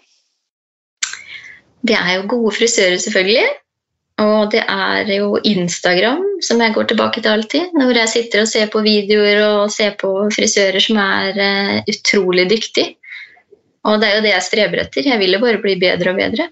Det 1.88 1.96
er 1.96 2.18
jo 2.18 2.30
gode 2.34 2.54
frisører, 2.58 2.98
selvfølgelig. 3.02 3.48
Og 4.18 4.50
det 4.50 4.64
er 4.66 5.10
jo 5.14 5.38
Instagram 5.46 6.24
som 6.42 6.62
jeg 6.64 6.74
går 6.74 6.88
tilbake 6.90 7.22
til 7.22 7.36
alltid. 7.36 7.76
Når 7.78 8.00
jeg 8.02 8.14
sitter 8.14 8.42
og 8.42 8.50
ser 8.50 8.70
på 8.74 8.82
videoer 8.82 9.44
og 9.46 9.74
ser 9.74 9.94
på 10.02 10.10
frisører 10.34 10.82
som 10.82 10.98
er 11.04 11.38
uh, 11.38 11.76
utrolig 11.94 12.48
dyktige. 12.50 12.96
Og 13.88 14.02
det 14.02 14.10
er 14.10 14.18
jo 14.18 14.24
det 14.26 14.34
jeg 14.34 14.46
streber 14.48 14.82
etter. 14.84 15.06
Jeg 15.06 15.22
vil 15.22 15.38
jo 15.38 15.44
bare 15.44 15.62
bli 15.62 15.78
bedre 15.80 16.12
og 16.12 16.18
bedre. 16.18 16.50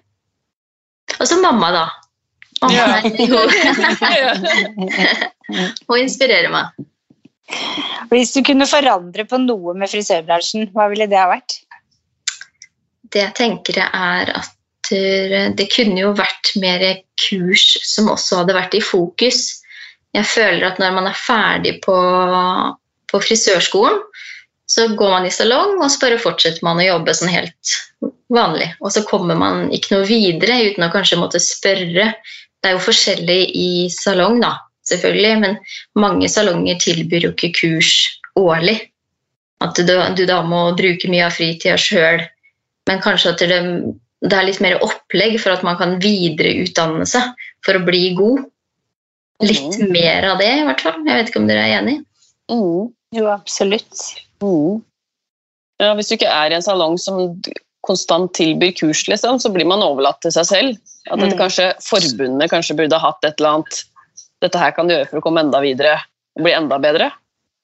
Og 1.17 1.25
så 1.27 1.39
mamma, 1.41 1.71
da. 1.73 1.85
Mamma 2.61 2.85
ja. 4.21 4.29
Hun 5.89 5.99
inspirerer 5.99 6.53
meg. 6.53 6.85
Hvis 8.13 8.31
du 8.33 8.41
kunne 8.45 8.69
forandre 8.69 9.25
på 9.29 9.41
noe 9.41 9.75
med 9.77 9.89
frisørbransjen, 9.91 10.69
hva 10.73 10.87
ville 10.93 11.09
det 11.09 11.19
ha 11.19 11.27
vært? 11.33 11.64
Det 13.15 13.23
jeg 13.23 13.35
tenker 13.37 13.79
er 13.85 14.31
at 14.35 14.51
det 14.89 15.65
kunne 15.73 15.97
jo 15.97 16.11
vært 16.17 16.51
mer 16.61 16.83
kurs 17.17 17.77
som 17.87 18.11
også 18.11 18.43
hadde 18.43 18.57
vært 18.57 18.75
i 18.77 18.83
fokus. 18.83 19.61
Jeg 20.15 20.27
føler 20.29 20.67
at 20.67 20.79
når 20.79 20.93
man 20.95 21.07
er 21.09 21.17
ferdig 21.17 21.79
på, 21.83 21.95
på 23.11 23.21
frisørskolen, 23.23 23.97
så 24.69 24.87
går 24.97 25.11
man 25.11 25.27
i 25.27 25.33
salong, 25.33 25.77
og 25.79 25.89
så 25.91 26.01
bare 26.01 26.21
fortsetter 26.21 26.63
man 26.65 26.79
å 26.81 26.87
jobbe 26.87 27.13
sånn 27.13 27.33
helt 27.33 27.75
vanlig. 28.33 28.71
Og 28.81 28.93
så 28.95 29.03
kommer 29.05 29.37
man 29.37 29.69
ikke 29.73 29.93
noe 29.93 30.07
videre 30.09 30.57
uten 30.71 30.87
å 30.87 30.91
kanskje 30.93 31.19
måtte 31.21 31.41
spørre. 31.43 32.11
Det 32.15 32.69
er 32.69 32.73
jo 32.73 32.85
forskjellig 32.87 33.39
i 33.61 33.69
salong, 33.93 34.39
da, 34.41 34.55
selvfølgelig, 34.89 35.33
men 35.43 35.57
mange 36.01 36.29
salonger 36.31 36.79
tilbyr 36.81 37.29
jo 37.29 37.33
ikke 37.35 37.53
kurs 37.59 37.91
årlig. 38.39 38.79
At 39.63 39.77
du, 39.77 39.93
du 40.17 40.25
da 40.27 40.41
må 40.45 40.67
bruke 40.77 41.09
mye 41.11 41.29
av 41.29 41.37
fritida 41.37 41.77
sjøl, 41.79 42.25
men 42.89 43.01
kanskje 43.03 43.33
at 43.33 43.43
det, 43.43 43.59
det, 44.25 44.33
er 44.33 44.47
litt 44.47 44.61
mer 44.63 44.77
opplegg 44.85 45.37
for 45.41 45.55
at 45.55 45.65
man 45.65 45.77
kan 45.79 45.97
videreutdanne 46.03 47.07
seg 47.09 47.33
for 47.65 47.77
å 47.77 47.85
bli 47.85 48.11
god. 48.17 48.45
Litt 49.43 49.79
mm. 49.81 49.91
mer 49.91 50.29
av 50.31 50.39
det, 50.39 50.51
i 50.61 50.65
hvert 50.67 50.83
fall. 50.83 50.99
Jeg 51.03 51.19
vet 51.19 51.31
ikke 51.31 51.41
om 51.41 51.47
dere 51.49 51.65
er 51.65 51.77
enig? 51.81 51.97
Mm. 52.51 52.91
Jo, 53.15 53.27
absolutt. 53.31 54.03
Mm. 54.43 54.83
Ja, 55.81 55.91
hvis 55.97 56.09
du 56.09 56.15
ikke 56.15 56.31
er 56.31 56.53
i 56.53 56.57
en 56.57 56.63
salong 56.63 56.95
som 57.01 57.19
konstant 57.85 58.31
tilbyr 58.37 58.73
kurs, 58.77 59.03
liksom, 59.11 59.41
så 59.41 59.51
blir 59.53 59.67
man 59.69 59.83
overlatt 59.85 60.21
til 60.23 60.33
seg 60.33 60.47
selv. 60.49 60.79
At 61.09 61.19
dette, 61.19 61.35
mm. 61.35 61.41
kanskje 61.41 61.67
forbundet 61.85 62.49
kanskje 62.53 62.77
burde 62.79 63.01
hatt 63.01 63.27
et 63.27 63.37
eller 63.37 63.59
annet 63.59 63.83
Dette 64.43 64.59
her 64.59 64.73
kan 64.75 64.89
du 64.89 64.91
gjøre 64.91 65.07
for 65.09 65.21
å 65.21 65.23
komme 65.23 65.41
enda 65.45 65.61
videre 65.63 65.93
og 66.35 66.43
bli 66.45 66.51
enda 66.53 66.75
bedre. 66.81 67.07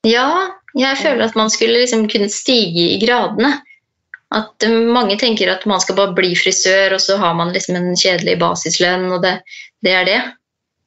Ja, 0.08 0.54
jeg 0.74 0.98
føler 1.02 1.28
at 1.28 1.36
man 1.38 1.52
skulle 1.52 1.82
liksom 1.84 2.08
kunne 2.10 2.30
stige 2.32 2.86
i 2.96 3.00
gradene. 3.02 3.52
At 4.32 4.63
mange 4.67 5.17
tenker 5.20 5.52
at 5.52 5.65
man 5.67 5.82
skal 5.84 5.98
bare 5.98 6.15
bli 6.15 6.32
frisør, 6.39 6.96
og 6.96 7.02
så 7.04 7.17
har 7.20 7.34
man 7.36 7.52
liksom 7.52 7.76
en 7.80 7.98
kjedelig 8.00 8.38
basislønn, 8.39 9.10
og 9.12 9.26
det, 9.26 9.38
det 9.84 9.96
er 9.98 10.08
det. 10.08 10.22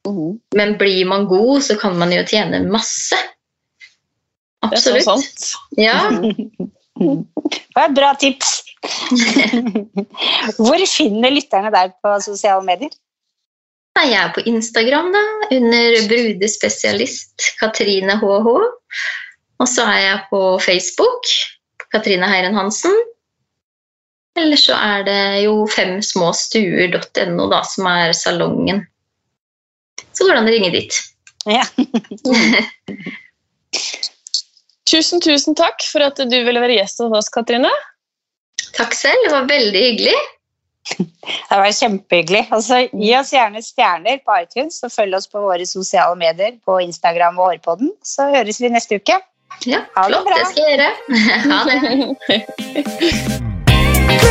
Mm. 0.09 0.37
Men 0.57 0.77
blir 0.81 1.05
man 1.09 1.27
god, 1.29 1.61
så 1.67 1.77
kan 1.77 1.97
man 1.99 2.13
jo 2.13 2.23
tjene 2.25 2.63
masse. 2.69 3.17
Absolutt. 4.65 4.85
Det 4.85 5.01
er 5.01 5.05
så 5.05 5.17
sant. 5.21 5.47
Ja. 5.77 5.99
Det 6.95 7.75
var 7.75 7.89
et 7.89 7.95
bra 7.97 8.13
tips. 8.15 8.51
Hvor 10.63 10.83
finner 10.87 11.33
lytterne 11.33 11.71
deg 11.73 11.91
på 11.99 12.13
sosiale 12.23 12.63
medier? 12.63 12.93
Jeg 13.99 14.13
er 14.15 14.31
på 14.35 14.43
Instagram 14.47 15.09
da, 15.11 15.23
under 15.57 15.97
brudespesialist 16.07 17.49
Katrine 17.59 18.15
HH. 18.21 18.47
Og 19.59 19.67
så 19.71 19.83
er 19.91 19.99
jeg 20.05 20.23
på 20.29 20.41
Facebook, 20.63 21.27
Katrine 21.91 22.31
Heiren 22.31 22.55
Hansen. 22.55 22.95
Eller 24.35 24.59
så 24.59 24.75
er 24.75 25.05
det 25.07 25.43
jo 25.45 25.63
femsmåstuer.no, 25.71 27.47
da, 27.51 27.61
som 27.63 27.87
er 27.87 28.11
salongen. 28.17 28.83
Så 30.11 30.25
går 30.25 30.35
det 30.35 30.41
an 30.41 30.49
å 30.49 30.55
ringe 30.55 30.71
dit. 30.75 30.97
Ja. 31.47 31.63
Tusen, 34.85 35.21
tusen 35.21 35.55
takk 35.57 35.81
for 35.89 36.05
at 36.05 36.19
du 36.19 36.37
ville 36.45 36.61
være 36.61 36.77
gjest 36.77 37.01
hos 37.01 37.15
oss, 37.17 37.31
Katrine. 37.33 37.71
Takk 38.75 38.93
selv, 38.95 39.23
det 39.25 39.31
var 39.33 39.49
veldig 39.49 39.83
hyggelig. 39.89 40.15
Det 41.25 41.57
var 41.57 41.71
kjempehyggelig. 41.73 42.43
Altså, 42.53 42.83
gi 42.93 43.15
oss 43.17 43.31
gjerne 43.33 43.63
stjerner 43.65 44.19
på 44.21 44.35
iTunes, 44.43 44.77
og 44.85 44.93
følg 44.93 45.17
oss 45.17 45.25
på 45.31 45.41
våre 45.41 45.65
sosiale 45.65 46.13
medier 46.19 46.59
på 46.61 46.77
Instagram 46.83 47.39
og 47.39 47.55
Hårpodden. 47.55 47.89
Så 48.05 48.29
høres 48.35 48.61
vi 48.61 48.69
neste 48.69 49.01
uke. 49.01 49.17
Ja, 49.65 49.81
ha 49.97 50.05
flott. 50.11 50.29
Det, 50.29 50.37
det 50.37 50.47
skal 50.53 50.63
jeg 50.63 50.77
gjøre. 50.77 50.91
ha 51.49 51.59
det. 53.41 53.54